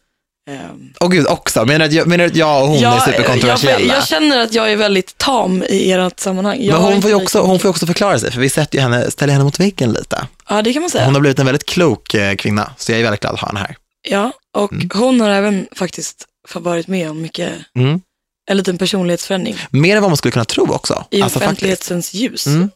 [0.49, 3.79] Ehm, Och gud också, menar du menar att jag och hon är jag, superkontroversiella?
[3.85, 6.57] jag, jag känner att jag är väldigt tam i ert sammanhang.
[6.61, 8.81] Jag Men hon får, ju också, hon får också förklara sig, för vi sätter ju
[8.81, 10.27] henne, ställer henne mot väggen lite.
[10.49, 11.05] Ja, det kan man säga.
[11.05, 13.47] Hon har blivit en väldigt klok eh, kvinna, så jag är väldigt glad att ha
[13.47, 13.75] henne här.
[14.09, 14.89] Ja, och Mm.
[14.93, 18.01] hon har även faktiskt varit med om mycket, Mm.
[18.49, 20.93] en liten personlighetsförändring Mer än vad man skulle kunna tro också.
[21.11, 21.45] i Alltså, faktiskt.
[21.45, 22.47] offentlighetens ljus.
[22.47, 22.69] Mm.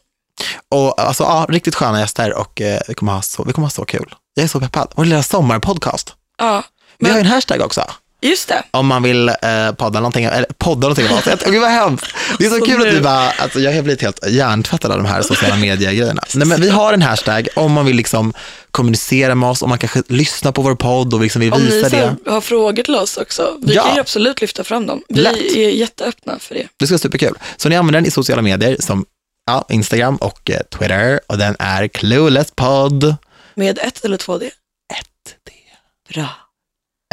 [0.70, 3.70] Och alltså, ja, riktigt sköna gäster och eh, vi, kommer ha så, vi kommer ha
[3.70, 4.14] så kul.
[4.34, 4.92] Jag är så peppad.
[4.94, 6.14] Vår lilla sommarpodcast.
[6.38, 6.64] Ja,
[7.00, 7.84] Vi Men- har ju en hashtag också.
[8.22, 8.62] just det.
[8.70, 11.18] Om man vill eh, podda någonting, eller podda någonting om.
[11.26, 12.14] Åh, Gud vad hemskt.
[12.38, 14.90] Det är så, Så kul att nu- vi bara, alltså, jag har blivit helt hjärntvättad
[14.92, 16.22] av de här sociala medier-grejerna.
[16.34, 18.32] Nej, men vi har en hashtag om man vill liksom
[18.70, 21.66] kommunicera med oss, om man kanske lyssnar på vår podd och liksom vill Om ni
[21.70, 21.96] visa det.
[21.96, 23.82] här har frågor till oss också, vi Ja.
[23.84, 25.02] kan ju absolut lyfta fram dem.
[25.08, 25.36] Vi Lätt.
[25.36, 26.68] är jätteöppna för det.
[26.76, 27.34] Det ska vara superkul.
[27.56, 29.04] Så ni använder den i sociala medier som
[29.46, 33.14] ja, Instagram och eh, Twitter och den är cluelesspodd.
[33.54, 34.46] Med ett eller två D.
[34.94, 36.14] Ett, det.
[36.14, 36.26] Bra.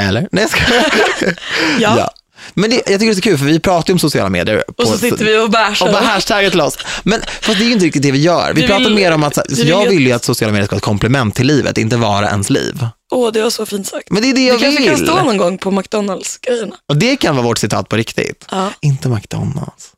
[0.01, 0.27] Eller?
[0.31, 0.59] Nej, jag ska...
[1.79, 2.11] Ja.
[2.53, 4.63] Men det, jag tycker det är så kul för vi pratar ju om sociala medier.
[4.77, 5.85] Och så sitter vi och bärsar.
[5.87, 6.77] och bara hashtaggar till oss.
[7.03, 8.53] Men fast det är ju inte riktigt det vi gör.
[8.53, 10.65] Vi Du pratar vill- mer om att, så- vill jag vill ju att sociala medier
[10.65, 12.87] ska vara ett komplement till livet, inte vara ens liv.
[13.11, 14.09] Åh, det var så fint sagt.
[14.11, 15.05] Men det är det Det jag kanske kan vill.
[15.07, 16.75] stå någon gång på McDonalds-grejerna.
[16.89, 18.45] Och det kan vara vårt citat på riktigt.
[18.51, 19.89] Ja, Inte McDonalds.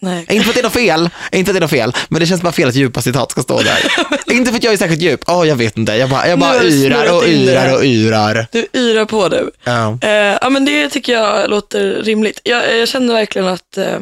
[0.00, 0.26] Nej.
[0.28, 2.26] Inte för att det är något fel, inte för att det är fel, men det
[2.26, 3.78] känns bara fel att djupa citat ska stå där.
[4.32, 6.64] inte för att jag är särskilt djup, åh jag vet inte, jag bara, jag bara
[6.64, 8.46] yrar och yrar och yrar.
[8.52, 9.50] Du yrar på du.
[9.64, 9.98] Ja.
[10.02, 12.40] Eh, ja, men det tycker jag låter rimligt.
[12.44, 13.98] Jag, jag kände verkligen att, eh,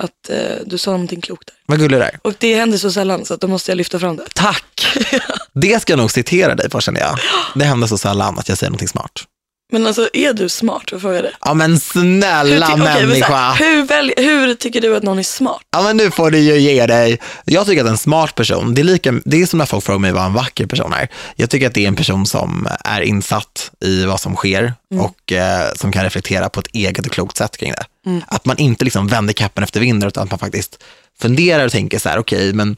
[0.00, 1.56] att eh, du sa någonting klokt där.
[1.66, 2.18] Vad gullig du är.
[2.22, 4.24] Och det händer så sällan så att då måste jag lyfta fram det.
[4.34, 4.96] Tack!
[5.52, 7.18] Det ska jag nog citera dig på känner jag.
[7.54, 9.24] Det händer så sällan att jag säger någonting smart.
[9.72, 10.92] Men alltså, är du smart?
[10.92, 11.32] Vad frågar det?
[11.40, 13.36] Ja men Hur, snälla så människa.
[13.36, 15.62] här, hur, välj, hur tycker du att någon är smart?
[15.70, 17.20] Ja men nu får du ju ge dig.
[17.44, 19.98] Jag tycker att en smart person, det är, lika, det är som när folk frågar
[19.98, 21.08] mig vad en vacker person är.
[21.36, 25.32] Jag tycker att det är en person som är insatt i vad som sker och
[25.32, 27.84] eh, som kan reflektera på ett eget och klokt sätt kring det.
[28.26, 30.82] Att man inte liksom vänder kappen efter vinden utan att man faktiskt
[31.20, 32.76] funderar och tänker så här, okej men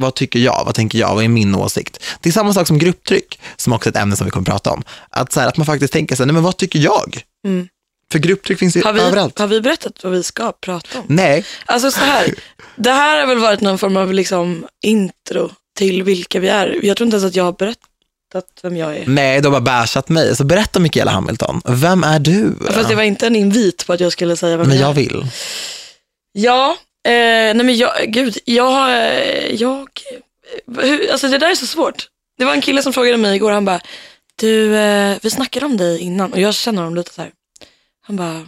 [0.00, 0.62] vad tycker jag?
[0.66, 1.14] Vad tänker jag?
[1.14, 2.04] Vad är min åsikt?
[2.20, 4.52] Det är samma sak som grupptryck, som också är ett ämne som vi kommer att
[4.52, 4.82] prata om.
[5.10, 7.22] Att, så här, att man faktiskt tänker så här, nej men vad tycker jag?
[7.46, 7.68] Mm.
[8.12, 9.38] För grupptryck finns ju Har vi, överallt.
[9.38, 11.04] har vi berättat vad vi ska prata om?
[11.08, 12.34] Nej, Alltså så här,
[12.76, 16.78] det här har väl varit någon form av liksom intro till vilka vi är.
[16.82, 17.84] Jag tror inte ens att jag har berättat
[18.62, 19.04] vem jag är.
[19.06, 20.36] Nej, de har bärsat mig.
[20.36, 22.54] Så berätta Mikaela Hamilton, vem är du?
[22.70, 24.90] Fast det var inte en invit på att jag skulle säga vem Men jag jag
[24.90, 24.94] är.
[24.94, 25.26] vill.
[26.32, 28.90] Ja, eh, nej men jag, gud, jag
[29.52, 29.88] jag,
[30.82, 32.08] hur, alltså det där är så svårt.
[32.38, 33.80] Det var en kille som frågade mig igår, han bara,
[34.36, 37.30] du, eh, vi snackade om dig innan och jag känner honom lite så här.
[38.06, 38.46] Han bara,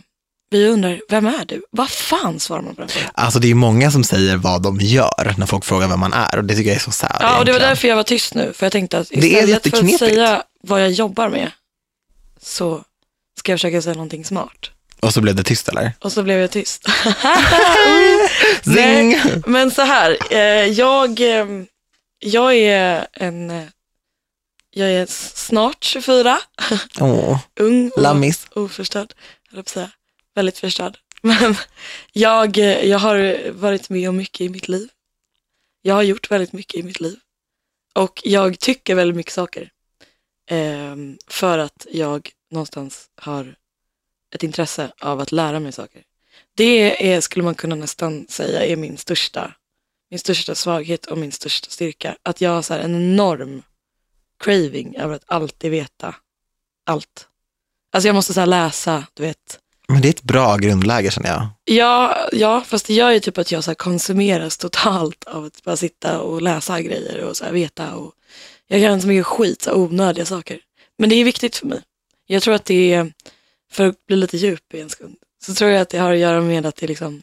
[0.50, 1.62] vi undrar, vem är du?
[1.70, 3.10] Vad fan svarar man på den frågan?
[3.14, 6.38] Alltså det är många som säger vad de gör när folk frågar vem man är
[6.38, 7.68] och det tycker jag är så sad Ja, och det var egentligen.
[7.70, 10.90] därför jag var tyst nu, för jag tänkte att istället för att säga vad jag
[10.90, 11.50] jobbar med,
[12.42, 12.84] så
[13.38, 14.70] ska jag försöka säga någonting smart.
[15.00, 15.92] Och så blev det tyst eller?
[16.00, 16.86] Och så blev jag tyst.
[18.62, 19.08] Zing!
[19.08, 21.46] Nej, men så här, eh, jag, eh,
[22.18, 23.64] jag är en, eh,
[24.70, 26.40] jag är snart 24,
[27.00, 28.46] Åh, ung och lammis.
[28.54, 29.90] oförstörd, jag på att säga.
[30.34, 30.98] Väldigt förstörd.
[31.22, 31.56] Men
[32.12, 34.88] jag, eh, jag har varit med om mycket i mitt liv.
[35.82, 37.18] Jag har gjort väldigt mycket i mitt liv.
[37.94, 39.70] Och jag tycker väldigt mycket saker.
[40.50, 43.54] Ehm, för att jag någonstans har
[44.34, 46.02] ett intresse av att lära mig saker.
[46.54, 49.54] Det är, skulle man kunna nästan säga är min största,
[50.10, 52.16] min största svaghet och min största styrka.
[52.22, 53.62] Att jag har så en enorm
[54.44, 56.14] craving över att alltid veta
[56.86, 57.28] allt.
[57.92, 59.58] Alltså jag måste så här läsa, du vet.
[59.88, 61.46] Men det är ett bra grundläge känner jag.
[61.64, 65.76] Ja, ja, fast det gör ju typ att jag så konsumeras totalt av att bara
[65.76, 67.94] sitta och läsa grejer och så veta.
[67.94, 68.14] Och
[68.66, 70.60] jag gör så mycket skit, så onödiga saker.
[70.98, 71.80] Men det är viktigt för mig.
[72.26, 73.12] Jag tror att det är,
[73.72, 76.18] för att bli lite djup i en sekund, så tror jag att det har att
[76.18, 77.22] göra med att det liksom,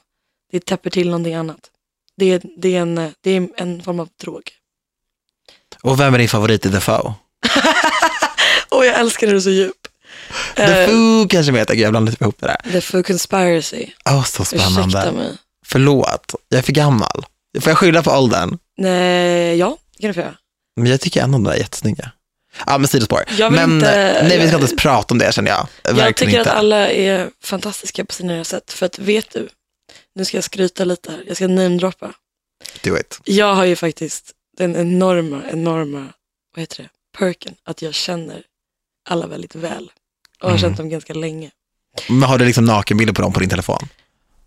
[0.52, 1.60] det täpper till någonting annat.
[2.18, 4.52] Det är, det är, en, det är en form av drog.
[5.84, 7.14] Och vem är din favorit i The Foe?
[8.70, 9.76] Och jag älskar när du är så djup.
[10.56, 12.72] The Foe kanske vet jag, jag blandar typ ihop det där.
[12.72, 13.88] The Full Conspiracy.
[14.10, 15.12] Åh, så Ursäkta spännande.
[15.12, 15.38] mig.
[15.66, 17.26] Förlåt, jag är för gammal.
[17.60, 18.58] Får jag skylla på åldern?
[18.78, 20.36] Nej, ja, det kan du få göra.
[20.76, 22.12] Men jag tycker ändå de är jättesnygga.
[22.66, 23.24] Ja, men sidospår.
[23.38, 25.68] Jag Men inte- nej, vi ska inte ens prata om det känner jag.
[25.84, 26.52] Jag Verkligen tycker inte.
[26.52, 28.74] att alla är fantastiska på sina sätt.
[28.74, 29.50] För att vet du,
[30.16, 32.14] nu ska jag skryta lite här, jag ska namedroppa.
[32.84, 33.20] Do it.
[33.24, 36.06] Jag har ju faktiskt den enorma, enorma,
[36.56, 38.44] vad heter det, perken, att jag känner
[39.10, 39.92] alla väldigt väl.
[40.40, 40.62] Och har Mm.
[40.62, 41.52] känt dem ganska länge.
[42.10, 43.88] Men har du liksom nakenbilder på dem på din telefon?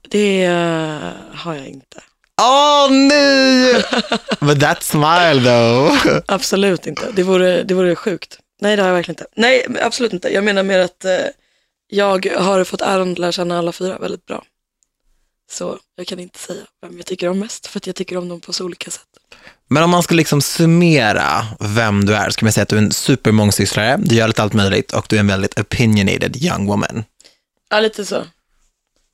[0.08, 0.98] Det eh,
[1.34, 2.02] har jag inte.
[2.40, 3.84] Åh nej!
[4.40, 6.20] But that smile though.
[6.26, 7.10] Absolut inte.
[7.12, 8.38] Det vore, det vore sjukt.
[8.60, 9.26] Nej, det har jag verkligen inte.
[9.36, 10.28] Nej, absolut inte.
[10.28, 11.16] Jag menar mer att eh,
[11.88, 14.44] jag har fått äran att lära känna alla fyra väldigt bra.
[15.50, 18.28] Så jag kan inte säga vem jag tycker om mest, för att jag tycker om
[18.28, 19.06] dem på så olika sätt.
[19.68, 22.82] Men om man ska liksom summera vem du är, ska man säga att du är
[22.82, 27.04] en supermångsysslare, du gör lite allt möjligt och du är en väldigt opinionated young woman.
[27.70, 28.24] Ja, lite så.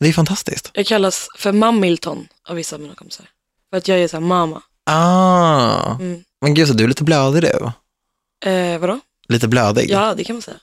[0.00, 0.70] Det är fantastiskt.
[0.72, 3.26] Jag kallas för Mammilton av vissa av mina kompisar.
[3.70, 4.62] För att jag är så här mamma.
[4.90, 6.24] Ah, Mm.
[6.40, 7.70] men gud så du är lite blödig du.
[8.50, 9.00] Eh, vadå?
[9.28, 9.90] Lite blödig.
[9.90, 10.56] Ja, det kan man säga.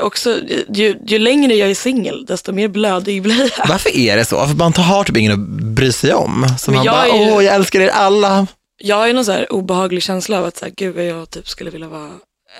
[0.00, 3.68] Också, ju, ju längre jag är singel, desto mer blödig blir jag.
[3.68, 4.46] Varför är det så?
[4.46, 6.46] För man har typ ingen att bry sig om.
[6.58, 8.46] Så Men man jag bara, är ju- åh jag älskar er alla.
[8.76, 11.30] Jag har ju någon så här obehaglig känsla av att så här, gud vad jag
[11.30, 12.10] typ skulle vilja vara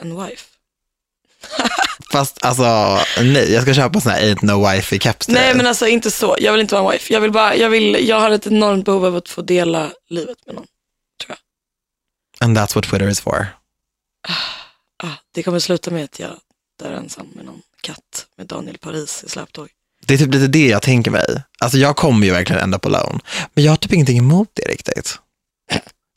[0.00, 0.44] en wife.
[2.14, 5.66] Fast alltså, nej, jag ska köpa sån här ain't no wife caps till Nej men
[5.66, 7.12] alltså inte så, jag vill inte vara en wife.
[7.12, 10.36] Jag vill bara, jag vill, jag har ett enormt behov av att få dela livet
[10.46, 10.66] med någon.
[12.40, 13.46] And that's what Twitter is for.
[15.02, 16.30] Ah, det kommer sluta med att jag
[16.82, 19.68] dör ensam med någon katt med Daniel Paris i släptåg.
[20.06, 21.42] Det är typ lite det jag tänker mig.
[21.58, 23.18] Alltså jag kommer ju verkligen ända på alone.
[23.54, 25.18] Men jag har typ ingenting emot det riktigt.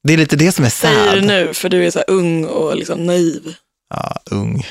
[0.03, 1.27] Det är lite det som är Säger du sad.
[1.27, 3.55] nu för du är så här ung och liksom naiv.
[3.89, 4.65] Ja, ung.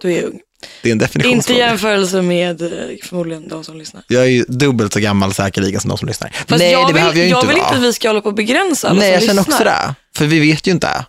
[0.00, 0.40] Du är ung.
[0.82, 1.58] Det är en Inte definitionsfråga.
[1.58, 2.68] jämförelse med eh,
[3.04, 4.02] förmodligen de som lyssnar.
[4.08, 6.28] Jag är ju dubbelt så gammal säkerligen som de som lyssnar.
[6.30, 7.66] Fast Nej, jag det vill, behöver jag ju jag inte vill vara.
[7.68, 9.54] inte att vi ska hålla på och begränsa alla Nej, jag som känner lyssnar.
[9.54, 9.94] också det.
[10.18, 11.04] För vi vet ju inte.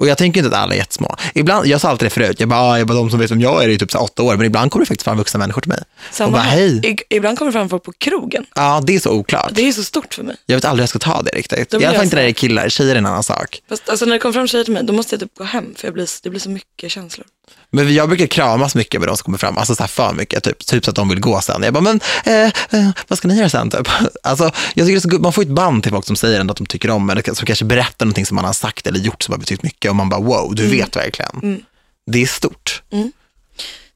[0.00, 1.16] Och jag tänker inte att alla är jättesmå.
[1.34, 3.40] Ibland, jag sa alltid det förut, jag bara, ah, jag bara de som vet vem
[3.40, 5.16] jag är är ju typ så här åtta år, men ibland kommer det faktiskt fram
[5.18, 5.82] vuxna människor till mig.
[6.12, 6.56] Samma Och bara, här.
[6.58, 6.86] hej.
[7.10, 8.46] I, ibland kommer det fram folk på krogen.
[8.54, 9.50] Ja, det är så oklart.
[9.52, 10.36] Det är så stort för mig.
[10.46, 11.70] Jag vet aldrig hur jag ska ta det riktigt.
[11.70, 13.62] Då I alla fall jag inte när det är killar, tjejer är en annan sak.
[13.68, 15.74] Fast alltså, när det kommer fram tjejer till mig, då måste jag typ gå hem
[15.76, 17.26] för jag blir, det blir så mycket känslor.
[17.70, 20.44] Men jag brukar kramas mycket med de som kommer fram, alltså så här för mycket,
[20.44, 21.62] typ, typ så att de vill gå sen.
[21.62, 23.70] Jag bara, men eh, eh, vad ska ni göra sen?
[23.70, 23.88] Typ.
[24.22, 26.66] Alltså, jag tycker så, man får ett band till folk som säger ändå att de
[26.66, 29.38] tycker om en, som kanske berättar någonting som man har sagt eller gjort som har
[29.38, 31.40] betytt mycket och man bara, wow, du vet verkligen.
[31.42, 31.62] Mm.
[32.06, 32.82] Det är stort,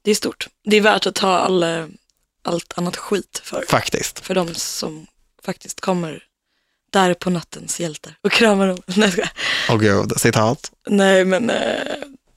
[0.03, 0.49] Det är stort.
[0.65, 1.85] Det är värt att ta all, eh,
[2.45, 3.65] allt annat skit för.
[3.69, 4.21] faktiskt.
[4.21, 5.07] För de som
[5.45, 6.23] faktiskt kommer
[6.93, 8.79] där på nattens hjältar och kramar dem.
[8.87, 9.31] Nej, jag skojar.
[9.71, 10.71] Åh gud, citat.
[10.87, 11.57] Nej men eh,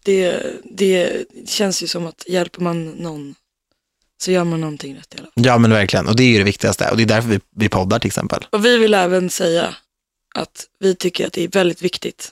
[0.06, 3.36] det, det känns ju som att hjälper man någon
[4.18, 5.46] så gör man någonting rätt i alla fall.
[5.46, 6.92] Ja men verkligen, och det är ju det viktigaste.
[6.92, 8.48] Och det är därför vi, vi poddar till exempel.
[8.52, 9.76] Och vi vill även säga
[10.36, 12.32] att vi tycker att det är väldigt viktigt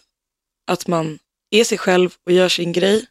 [0.68, 1.20] att man
[1.52, 3.06] är sig själv och gör sin grej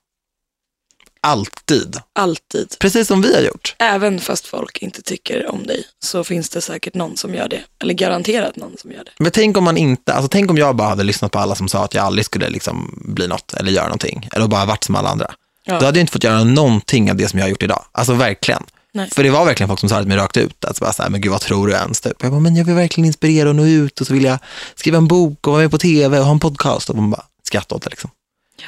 [1.26, 2.00] Alltid.
[2.12, 2.76] alltid.
[2.78, 3.74] Precis som vi har gjort.
[3.78, 7.61] Även fast folk inte tycker om dig så finns det säkert någon som gör det.
[7.82, 9.11] Eller garanterat någon som gör det.
[9.18, 11.68] Men tänk om man inte, alltså tänk om jag bara hade lyssnat på alla som
[11.68, 14.28] sa att jag aldrig skulle liksom bli något eller göra någonting.
[14.32, 15.35] Eller bara varit som alla andra.
[15.64, 15.78] Ja.
[15.78, 17.85] Då hade jag inte fått göra någonting av det som jag har gjort idag.
[17.92, 18.62] Alltså verkligen.
[18.92, 19.11] Nej.
[19.11, 20.64] För det var verkligen folk som sa det till mig rakt ut.
[20.64, 22.00] Alltså bara så här, men gud vad tror du ens?
[22.00, 22.22] Typ.
[22.22, 24.38] Jag bara, men jag vill verkligen inspirera och nå ut och så vill jag
[24.74, 26.90] skriva en bok och vara med på tv och ha en podcast.
[26.90, 28.11] Och man bara skrattar åt det liksom.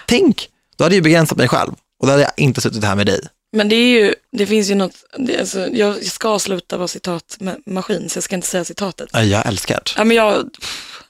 [0.06, 1.72] Tänk, då hade jag ju begränsat mig själv.
[2.04, 3.20] Och då hade jag inte suttit här med dig.
[3.56, 8.08] Men det är ju, det finns ju något, det, alltså, jag ska sluta vara citatmaskin
[8.10, 9.08] så jag ska inte säga citatet.
[9.12, 9.90] Ja, Jag älskar det.
[9.96, 11.00] Ja, men jag pff,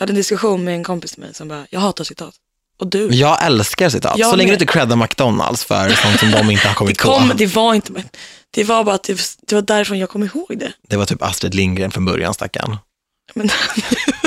[0.00, 2.34] hade en diskussion med en kompis med mig som bara, jag hatar citat.
[2.80, 3.08] Och du?
[3.08, 4.18] Men Jag älskar citat.
[4.18, 6.98] Jag så länge du inte creddar McDonalds för sånt som de inte har Det, kommit
[7.00, 7.34] kom, på.
[7.36, 8.02] det var inte, men
[8.50, 10.72] det var bara att det, det var därifrån jag kom ihåg det.
[10.88, 12.76] Det var typ Astrid Lindgren från början, stackarn.
[13.34, 13.48] Men,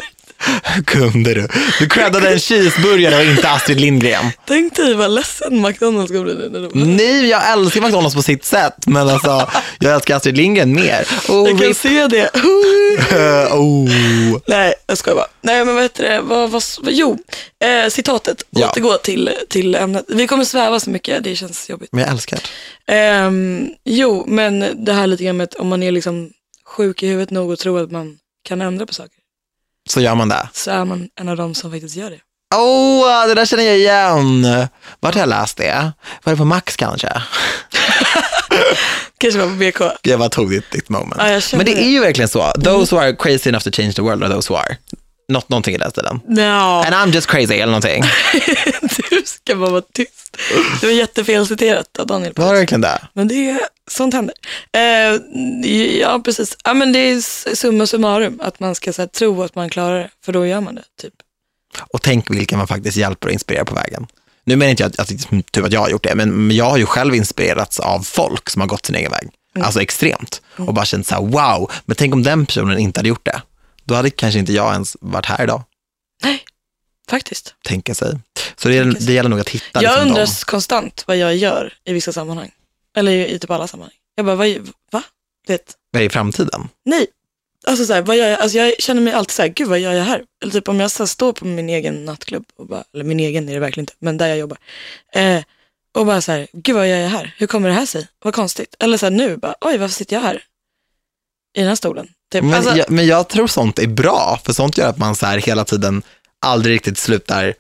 [0.86, 1.48] kunde du?
[1.80, 4.26] Du creddade en cheeseburgare och inte Astrid Lindgren.
[4.46, 8.88] tänk dig vad ledsen McDonalds kommer bli de Nej, jag älskar McDonalds på sitt sätt,
[8.88, 11.08] men alltså, jag älskar Astrid Lindgren mer.
[11.30, 11.78] Oh, Jag kan rip.
[11.78, 12.30] se det.
[13.52, 14.38] oh.
[14.48, 15.28] Nej, jag skojar bara.
[15.42, 16.22] Nej, men vad heter det?
[16.22, 17.18] Vad, vad, vad, jo,
[17.64, 18.44] eh, citatet.
[18.50, 18.70] Ja.
[18.70, 20.06] Återgå till, till ämnet.
[20.08, 21.90] Vi kommer sväva så mycket, det känns jobbigt.
[21.92, 22.94] Men jag älskar det.
[22.94, 26.30] Ehm, jo, men det här lite grann med att om man är liksom
[26.66, 29.12] sjuk i huvudet nog och tror att man kan ändra på saker,
[29.88, 30.50] Så gör man det.
[30.54, 32.20] så är man en av dem som faktiskt gör det.
[32.56, 34.48] Åh, det där känner jag igen.
[35.00, 35.92] Vart har jag läst det?
[36.24, 37.10] Var det på Max kanske?
[39.20, 39.98] Kanske var på BK.
[40.02, 41.16] Jag bara tog ditt, ditt moment.
[41.18, 41.82] Ja, Men det det.
[41.84, 42.52] är ju verkligen så.
[42.52, 44.78] Those who are crazy enough to change the world are those who are.
[45.28, 46.20] Något, någonting i den stilen.
[46.28, 48.04] Ja, And I'm just crazy eller någonting.
[49.10, 50.38] du ska bara vara tyst.
[50.82, 52.34] Det var jättefel citerat av Daniel.
[52.36, 53.02] Var det verkligen det?
[53.14, 53.60] Men det är,
[53.92, 54.36] sånt händer.
[54.72, 55.62] Eh,
[56.00, 56.58] ja, precis.
[56.64, 57.22] Ja, men det är
[57.56, 60.62] summa summarum, att man ska så här, tro att man klarar det, för då gör
[60.62, 60.84] man det.
[61.02, 61.14] Typ.
[61.94, 64.08] Och tänk vilka man faktiskt hjälper och inspirerar på vägen.
[64.44, 66.78] Nu menar inte jag att, att, typ att jag har gjort det, men jag har
[66.78, 69.30] ju själv inspirerats av folk som har gått sin egen väg.
[69.60, 70.42] Alltså extremt.
[70.58, 73.42] Och bara känt så här, wow, men tänk om den personen inte hade gjort det.
[73.88, 75.64] Då hade kanske inte jag ens varit här idag,
[76.24, 76.44] Nej,
[77.10, 77.56] faktiskt.
[77.64, 78.20] tänka sig.
[78.56, 80.34] Så det, det gäller nog att hitta Jag liksom, undrar dem.
[80.46, 82.52] konstant vad jag gör i vissa sammanhang.
[82.96, 83.94] Eller i, typ alla sammanhang.
[84.16, 84.48] Jag bara, vad,
[84.92, 85.04] va?
[85.48, 86.70] Du vet, Vad är i framtiden?
[86.86, 87.08] nej.
[87.66, 88.40] Alltså, så här, vad gör jag?
[88.40, 90.24] Alltså jag känner mig alltid så här, gud vad gör jag här?
[90.42, 93.20] Eller typ om jag så här, står på min egen nattklubb, och bara, eller min
[93.20, 94.58] egen är det verkligen inte, men där jag jobbar.
[95.14, 95.44] Eh,
[95.92, 97.36] och bara så här, gud vad gör jag här?
[97.38, 98.08] Hur kommer det här sig?
[98.24, 98.76] Vad konstigt.
[98.80, 100.44] Eller så här, nu, bara, oj varför sitter jag här?
[101.58, 102.08] I den här stolen.
[102.32, 102.44] Typ.
[102.44, 105.26] Men, alltså, jag, men jag tror sånt är bra, för sånt gör att man så
[105.26, 106.04] här hela tiden
[106.46, 107.54] aldrig riktigt slutar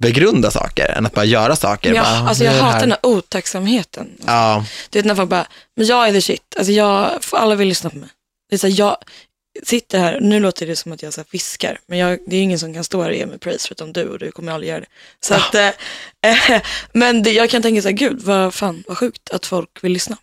[0.00, 1.94] begrunda saker, än att bara göra saker.
[1.94, 4.08] jag, bara, alltså "Nu jag hatar här." den här otacksamheten.
[4.26, 6.54] Ja, Du vet när folk bara, men jag är the shit.
[6.58, 8.08] Alltså jag, alla vill lyssna på mig.
[8.50, 8.96] Det är så här, jag
[9.62, 12.42] sitter här, nu låter det som att jag så här fiskar, men jag, det är
[12.42, 14.70] ingen som kan stå här och ge mig praise förutom du och du kommer aldrig
[14.70, 14.86] göra det.
[15.20, 15.66] Så att, eh,
[16.26, 16.62] eh,
[16.92, 19.92] men det, jag kan tänka så här, gud vad fan, vad sjukt att folk vill
[19.92, 20.16] lyssna.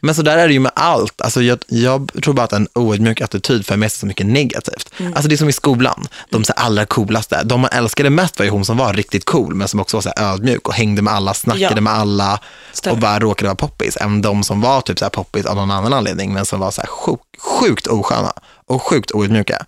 [0.00, 1.20] Men så där är det ju med allt.
[1.20, 4.90] Alltså jag, jag tror bara att en oödmjuk attityd för med sig så mycket negativt.
[4.98, 5.12] Mm.
[5.14, 7.42] Alltså det är som i skolan, de så allra coolaste.
[7.44, 10.02] De man älskade mest var ju hon som var riktigt cool, men som också var
[10.02, 11.80] så ödmjuk och hängde med alla, snackade Ja.
[11.80, 12.40] med alla
[12.72, 12.94] Stämmer.
[12.94, 13.96] och bara råkade vara poppis.
[13.96, 16.82] Än de som var typ så poppis av någon annan anledning, men som var så
[16.82, 18.32] sjuk, sjukt osköna
[18.66, 19.66] och sjukt oödmjuka.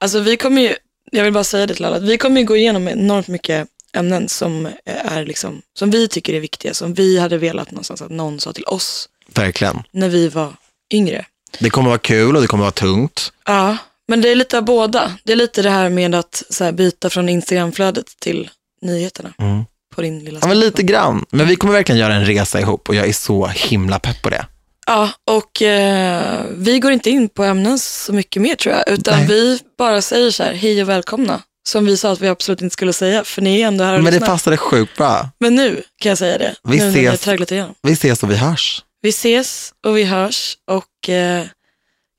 [0.00, 0.74] Alltså vi kommer ju,
[1.12, 4.28] jag vill bara säga det till alla, vi kommer ju gå igenom enormt mycket ämnen
[4.28, 8.40] som är liksom, som vi tycker är viktiga, som vi hade velat någonstans att någon
[8.40, 9.82] sa till oss Verkligen.
[9.90, 10.52] när vi var
[10.92, 11.26] yngre.
[11.58, 13.32] Det kommer vara kul och det kommer vara tungt.
[13.46, 13.76] Ja,
[14.08, 15.12] men det är lite av båda.
[15.24, 18.50] Det är lite det här med att så här, byta från Instagramflödet till
[18.82, 19.64] nyheterna Mm.
[19.94, 21.24] på din lilla Ja, men lite grann.
[21.30, 24.30] Men vi kommer verkligen göra en resa ihop och jag är så himla pepp på
[24.30, 24.46] det.
[24.86, 29.18] Ja, och eh, vi går inte in på ämnen så mycket mer tror jag, utan
[29.18, 29.26] Nej.
[29.28, 31.42] vi bara säger så här, hej och välkomna.
[31.66, 33.98] Som vi sa att vi absolut inte skulle säga, för ni är ändå här och
[34.02, 34.26] Men det lyssnar.
[34.28, 35.28] passade sjukt bra.
[35.40, 37.24] Men nu kan jag säga det, Vi nu när vi har ses.
[37.24, 37.74] tragglat igenom.
[37.82, 38.82] Vi ses och vi hörs.
[39.02, 41.44] Vi ses och vi hörs och eh,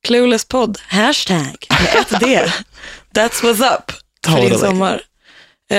[0.08, 2.42] Clueless podd, hashtag med ett D.
[3.14, 3.92] That's what's up
[4.28, 5.02] för din sommar.
[5.72, 5.78] Eh,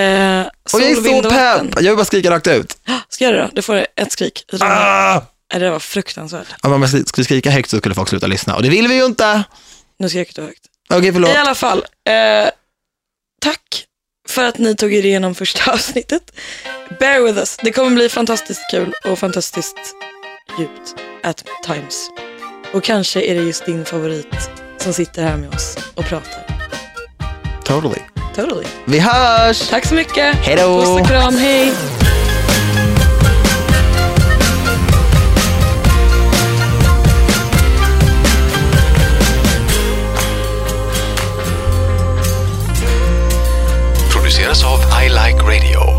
[0.72, 1.74] Och jag är så pepp!
[1.74, 2.76] Jag vill bara skrika rakt ut.
[3.08, 3.48] Ska jag det då?
[3.52, 4.44] Du får ett skrik.
[4.60, 5.20] Ah!
[5.48, 6.46] Det var fruktansvärt.
[6.62, 9.04] Om man skulle skrika högt så skulle folk sluta lyssna och det vill vi ju
[9.04, 9.42] inte.
[9.98, 10.60] Nu skrek du högt.
[10.90, 11.30] Okej, förlåt.
[11.30, 12.48] I alla fall, eh,
[13.46, 13.84] tack
[14.28, 16.32] för att ni tog er igenom första avsnittet.
[16.98, 17.56] Bear with us.
[17.62, 19.76] Det kommer bli fantastiskt kul och fantastiskt
[20.58, 22.10] djupt at times.
[22.72, 26.42] Och kanske är det just din favorit som sitter här med oss och pratar.
[27.64, 28.00] Totally.
[28.34, 28.66] Totally.
[28.84, 29.68] Vi hörs!
[29.68, 30.36] Tack så mycket.
[30.36, 30.80] Hej då!
[30.80, 31.34] Puss och kram.
[31.36, 31.72] Hej.
[44.46, 45.95] Produceras av I Like Radio.